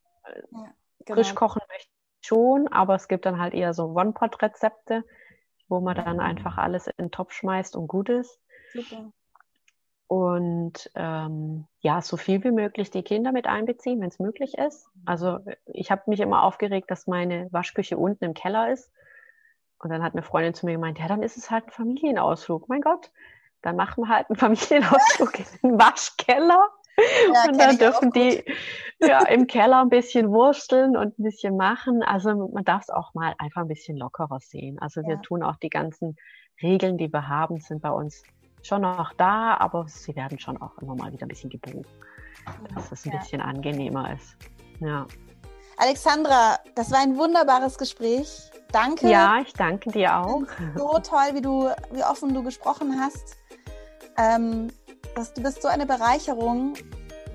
[0.52, 0.72] Ja,
[1.04, 1.14] genau.
[1.14, 1.88] Frisch kochen möchte
[2.20, 5.04] ich schon, aber es gibt dann halt eher so One-Pot-Rezepte,
[5.68, 8.40] wo man dann einfach alles in den Topf schmeißt und gut ist.
[8.72, 9.12] Super.
[10.08, 14.88] Und ähm, ja, so viel wie möglich die Kinder mit einbeziehen, wenn es möglich ist.
[15.04, 18.90] Also ich habe mich immer aufgeregt, dass meine Waschküche unten im Keller ist.
[19.78, 22.68] Und dann hat eine Freundin zu mir gemeint, ja, dann ist es halt ein Familienausflug.
[22.70, 23.12] Mein Gott,
[23.62, 26.68] dann machen wir halt einen Familienausflug in den Waschkeller.
[27.32, 28.42] Ja, und dann dürfen die
[29.00, 32.02] ja, im Keller ein bisschen wursteln und ein bisschen machen.
[32.02, 34.78] Also man darf es auch mal einfach ein bisschen lockerer sehen.
[34.80, 36.16] Also wir tun auch die ganzen
[36.60, 38.24] Regeln, die wir haben, sind bei uns
[38.62, 41.86] schon noch da, aber sie werden schon auch immer mal wieder ein bisschen gebogen,
[42.74, 43.18] dass es ein ja.
[43.18, 44.36] bisschen angenehmer ist.
[44.80, 45.06] Ja.
[45.76, 48.50] Alexandra, das war ein wunderbares Gespräch.
[48.72, 49.08] Danke.
[49.08, 50.42] Ja, ich danke dir auch.
[50.76, 53.36] So toll, wie du, wie offen du gesprochen hast.
[54.18, 54.68] Ähm,
[55.14, 56.74] dass du bist so eine Bereicherung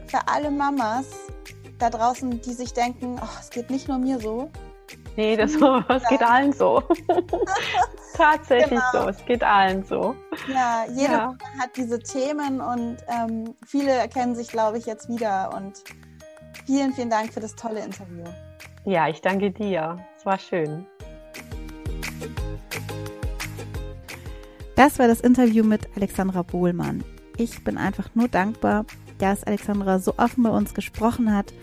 [0.07, 1.05] für alle Mamas
[1.79, 4.51] da draußen, die sich denken, oh, es geht nicht nur mir so,
[5.15, 5.53] Nee, das,
[5.87, 6.81] das geht allen so.
[8.15, 9.03] Tatsächlich genau.
[9.03, 10.15] so, es geht allen so.
[10.47, 11.37] Ja, jede ja.
[11.59, 15.51] hat diese Themen und ähm, viele erkennen sich, glaube ich, jetzt wieder.
[15.55, 15.83] Und
[16.65, 18.23] vielen, vielen Dank für das tolle Interview.
[18.85, 19.97] Ja, ich danke dir.
[20.17, 20.85] Es war schön.
[24.75, 27.03] Das war das Interview mit Alexandra Bohlmann.
[27.37, 28.85] Ich bin einfach nur dankbar,
[29.19, 31.53] dass Alexandra so offen bei uns gesprochen hat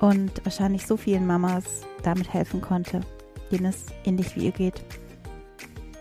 [0.00, 1.64] und wahrscheinlich so vielen Mamas
[2.02, 3.00] damit helfen konnte,
[3.50, 4.84] denen es ähnlich wie ihr geht.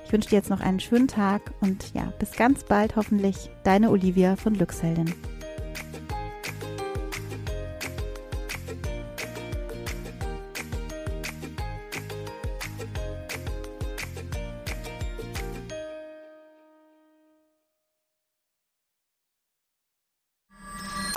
[0.06, 3.90] Ich wünsche dir jetzt noch einen schönen Tag und ja, bis ganz bald hoffentlich, deine
[3.90, 5.14] Olivia von Glücksheldin.